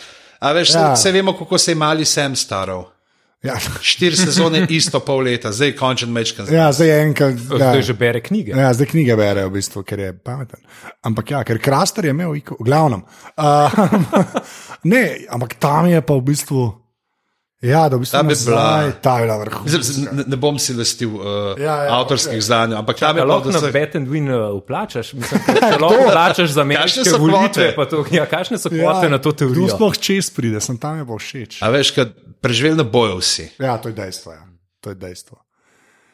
[0.40, 0.80] A veš, Ja.
[0.80, 0.92] ja.
[0.94, 2.86] vse vemo, kako se je mali Sam staral.
[3.42, 3.58] Ja.
[3.82, 6.48] Štiri sezone, isto pol leta, zdaj končen mečkan.
[6.48, 7.34] ja, zdaj je enkrat.
[7.36, 7.56] Ja.
[7.68, 8.56] Zdaj že bere knjige.
[8.56, 10.60] Ja, zdaj knjige berejo, v bistvu, ker je pameten.
[11.02, 13.04] Ampak ja, ker Kraster je imel, iko, glavnem.
[13.36, 13.68] Uh,
[14.84, 16.62] ne, ampak tam je pa v bistvu.
[17.64, 20.12] Ja, da v bistvu Ta bi bila- ta je bila vrhunska.
[20.12, 22.44] Ne, ne bom si vestil uh, Ja, ja, ja, ja, avtorskih okay.
[22.44, 23.70] znanj, ampak tam je Ja, pa lahko na vse.
[23.72, 25.40] Bet and Win uh, vplačaš, mislim,
[25.82, 27.72] lahko vplačaš za ameriške volitve.
[27.88, 29.72] To, ja, kakšne so kvote na to teorijo?
[29.72, 31.62] sploh čez pride, sem tam je pa všeč.
[31.64, 32.12] A veš, kad
[32.44, 33.48] preživeli ne bojo vsi.
[33.56, 34.36] Ja, to je dejstvo.
[34.36, 34.44] Ja.
[34.84, 35.40] To je dejstvo.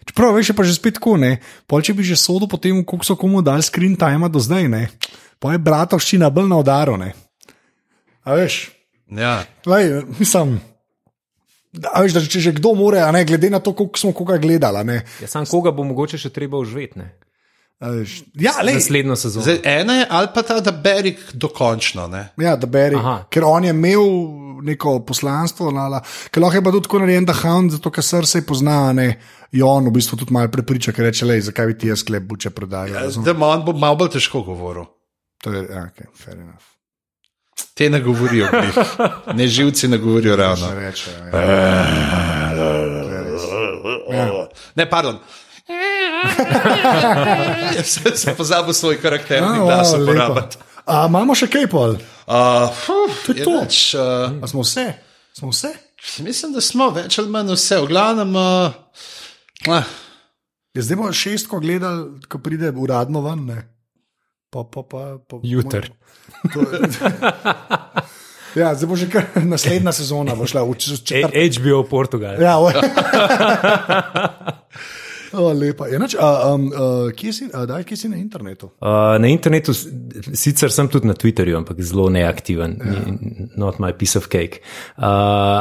[0.06, 1.42] Čeprav veš, pa že spet tako, ne.
[1.66, 4.70] Pol, če bi že sodel po tem, koliko so komu dali screen time do zdaj,
[4.70, 4.86] ne.
[5.42, 7.10] Pa je bratovščina bolj na udaru, ne.
[8.22, 8.70] A veš,
[9.10, 9.42] Ja.
[9.66, 10.60] Lej, mislim,
[11.86, 14.38] a veš, da če že kdo more, a ne, glede na to, koliko smo koga
[14.38, 14.76] gledali.
[14.76, 16.98] a Ne, Ja, sam koga bo mogoče še treba užveti.
[16.98, 17.10] ne?
[17.80, 19.40] a veš, ja, lej, Naslednjo sezono.
[19.42, 22.08] Zdaj, ena je ali pa ta, da Berik dokončno.
[22.08, 22.28] Ne?
[22.36, 23.24] ja, da beri, Aha.
[23.30, 24.04] ker on je imel
[24.60, 28.42] neko poslanstvo, lala, ker lahko je pa tudi tako narejen, da Hound, zato ker srce
[28.44, 29.16] pozna, a ne,
[29.48, 32.22] je on v bistvu tudi malo prepriča, ker reče, lej, zakaj bi ti jaz sklep
[32.28, 33.00] buče prodajal.
[33.00, 33.24] razumeš?
[33.24, 34.84] Da on bo malo bolj težko govoril.
[35.40, 36.66] To je, ja, okay, fair enough.
[37.74, 38.74] Te ne govorijo, glih.
[39.34, 40.74] ne živci ne govorijo ravno.
[40.74, 41.40] Reče, ja.
[44.10, 44.48] Ja.
[44.74, 45.18] Ne, pardon.
[47.84, 50.12] Sem sem pozabil svoj karakterni A, glas wow, lepo.
[50.12, 50.56] uporabiti.
[50.86, 51.94] A, imamo še kaj pol?
[52.26, 53.50] Uh, fuf, To je to.
[53.54, 54.00] Jedač, uh,
[54.42, 54.88] A smo vse?
[55.36, 55.70] Smo vse?
[56.24, 57.78] mislim, da smo več ali manj vse.
[57.84, 58.72] V glavnem, uh,
[59.68, 59.84] uh,
[60.74, 63.40] Ja, zdaj bomo šestko gledali, ko pride uradno ven.
[63.46, 63.58] Ne?
[64.50, 65.88] Pa, pa, pa, pa, Jutri.
[66.52, 66.66] To-
[68.50, 71.30] Ja, zdaj bo že kar naslednja sezona, bo šla v četrtek.
[71.30, 72.34] A- HBO Portugal.
[72.34, 72.58] Ja,
[75.32, 75.86] o, lepa.
[75.86, 76.74] Je, nač, a, um, uh,
[77.14, 78.74] kje, si, a, daj, kje si na internetu?
[78.82, 79.70] Uh, na internetu,
[80.34, 83.06] sicer sem tudi na Twitterju, ampak zelo neaktiven, ja.
[83.54, 84.58] not my piece of cake.
[84.98, 85.06] Uh,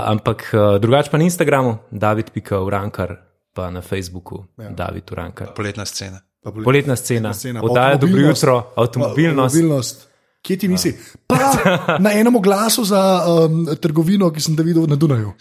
[0.09, 0.49] ampak
[0.81, 3.21] drugače pa na Instagramu, David Pika, Urankar,
[3.53, 4.73] pa na Facebooku ja.
[4.73, 5.53] David Urankar.
[5.53, 6.25] Poletna scena.
[6.39, 9.55] Pa polet- Poletna scena, scena, oddaja dobro jutro, avtomobilnost.
[9.55, 10.07] Avtomobilnost.
[10.41, 10.93] Kje ti nisi?
[11.27, 11.37] Pa
[11.99, 15.33] na enem oglasu za um, trgovino, ki sem ga videl na Dunaju.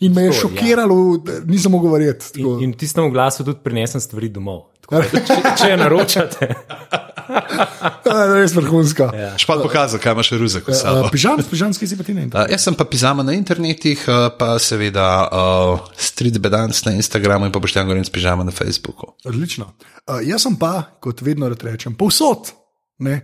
[0.00, 2.40] In me je Tako, šokiralo, da nisem mogel verjeti.
[2.40, 4.62] In, in tistemu glasu tudi prinesem stvari domov.
[4.80, 7.00] Tako da, Če, če naročate, Ja,
[8.34, 9.10] Res vrhunska.
[9.14, 9.30] Ja.
[9.40, 11.06] Špal pokazal, kaj imaš ruze kot sabo.
[11.06, 12.28] Uh, pižam, pižamski si pa ti ne.
[12.30, 17.48] Uh, jaz sem pa pizama na internetih, uh, pa seveda uh, Street Bedance na Instagramu
[17.48, 19.14] in pa boš tam govoril s pižama na Facebooku.
[19.24, 19.72] Odlično.
[20.06, 22.52] Uh, jaz sem pa, kot vedno rečem, povsod.
[23.00, 23.22] Ne?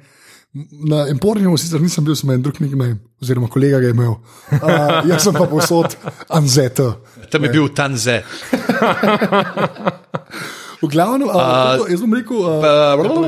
[0.89, 4.15] Na Emporiumu sicer nisem bil, sem en drug nickname, oziroma kolega ga je imel.
[4.57, 5.99] Uh, jaz sem pa povsod
[6.33, 6.95] Anzeta.
[7.29, 8.23] Tam je bil Tanze.
[10.87, 12.63] V glavnem, uh, uh, jaz bom rekel, uh,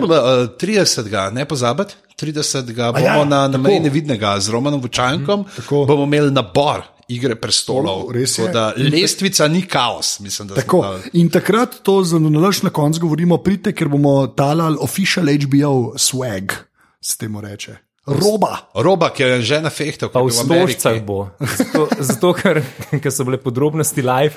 [0.08, 1.10] Uh, 30.
[1.34, 2.62] ne pozabiti, 30.
[2.70, 3.62] bomo ja, na, na tako.
[3.62, 5.84] meji nevidnega z Romanom Vučankom, tako.
[5.86, 8.12] bomo imeli nabor igre prestolov.
[8.12, 8.46] Res je.
[8.46, 10.82] Tako Da, lestvica ni kaos, mislim, da Tako.
[10.82, 11.10] smo dali.
[11.12, 16.52] In takrat to za nalaž na koncu govorimo, pridite, ker bomo talali official HBO swag,
[17.00, 17.78] s tem reče.
[18.08, 18.56] Roba.
[18.74, 21.28] Roba, ki je že na fehtu, pa v stožcah bo.
[21.40, 24.32] Zato, zato ker, ker so bile podrobnosti live,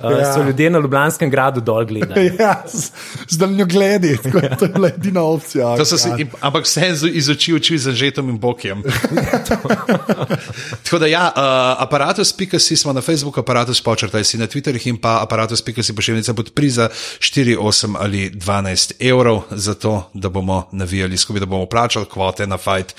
[0.00, 0.18] uh, Ja.
[0.18, 0.30] ja.
[0.30, 2.32] so ljudje na Ljubljanskem gradu dol gledali.
[2.38, 2.90] Ja, z,
[3.28, 5.84] z daljno gledi, tako da to je bila edina opcija.
[5.84, 6.16] Si, Ja.
[6.40, 8.82] ampak vse z- iz oči v oči z Anžetom in Bokjem.
[10.84, 11.32] Tako da, ja, uh,
[11.78, 16.88] aparatus.si smo na Facebooku, aparatus počrtaj si na Twitterih in pa aparatus.si pošiljnica podpri za
[17.18, 22.58] 4, 8 ali 12 evrov, zato da bomo navijali skupaj, da bomo plačali kvote na
[22.58, 22.94] fight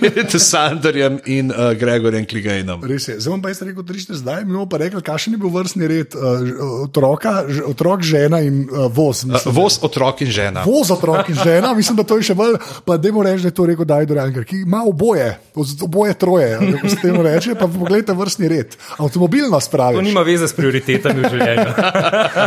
[0.00, 2.84] med Sandorjem in uh, Gregorjem Kligajnom.
[2.84, 3.16] Res je.
[3.16, 5.50] Zdaj bom pa jaz rekel, da ste zdaj, mi bomo pa rekli, kakšen je bil
[5.50, 9.22] vrstni red uh, otroka, ž, otrok, žena in uh, voz.
[9.22, 10.62] Uh, Mislim, voz, otrok in žena.
[10.64, 13.48] Voz otrok in žena, mislim, da to je še bolj, pa da mu reči, da
[13.48, 15.38] je to rekel Dajdo Ranger, ki ima oboje,
[15.82, 18.76] oboje troje, kako se temu reče, pa pogledajte vrstni red.
[18.96, 20.02] Avtomobilnost To pravi.
[20.02, 21.72] nima veze s prioritetami v življenju.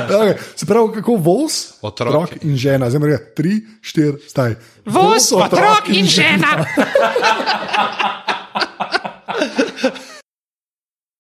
[0.10, 2.30] Okay, se pravi, kako voz, Otrok.
[2.42, 4.56] in žena, zdaj mora tri, štiri, staj.
[4.86, 6.58] Voz, otrok in žena.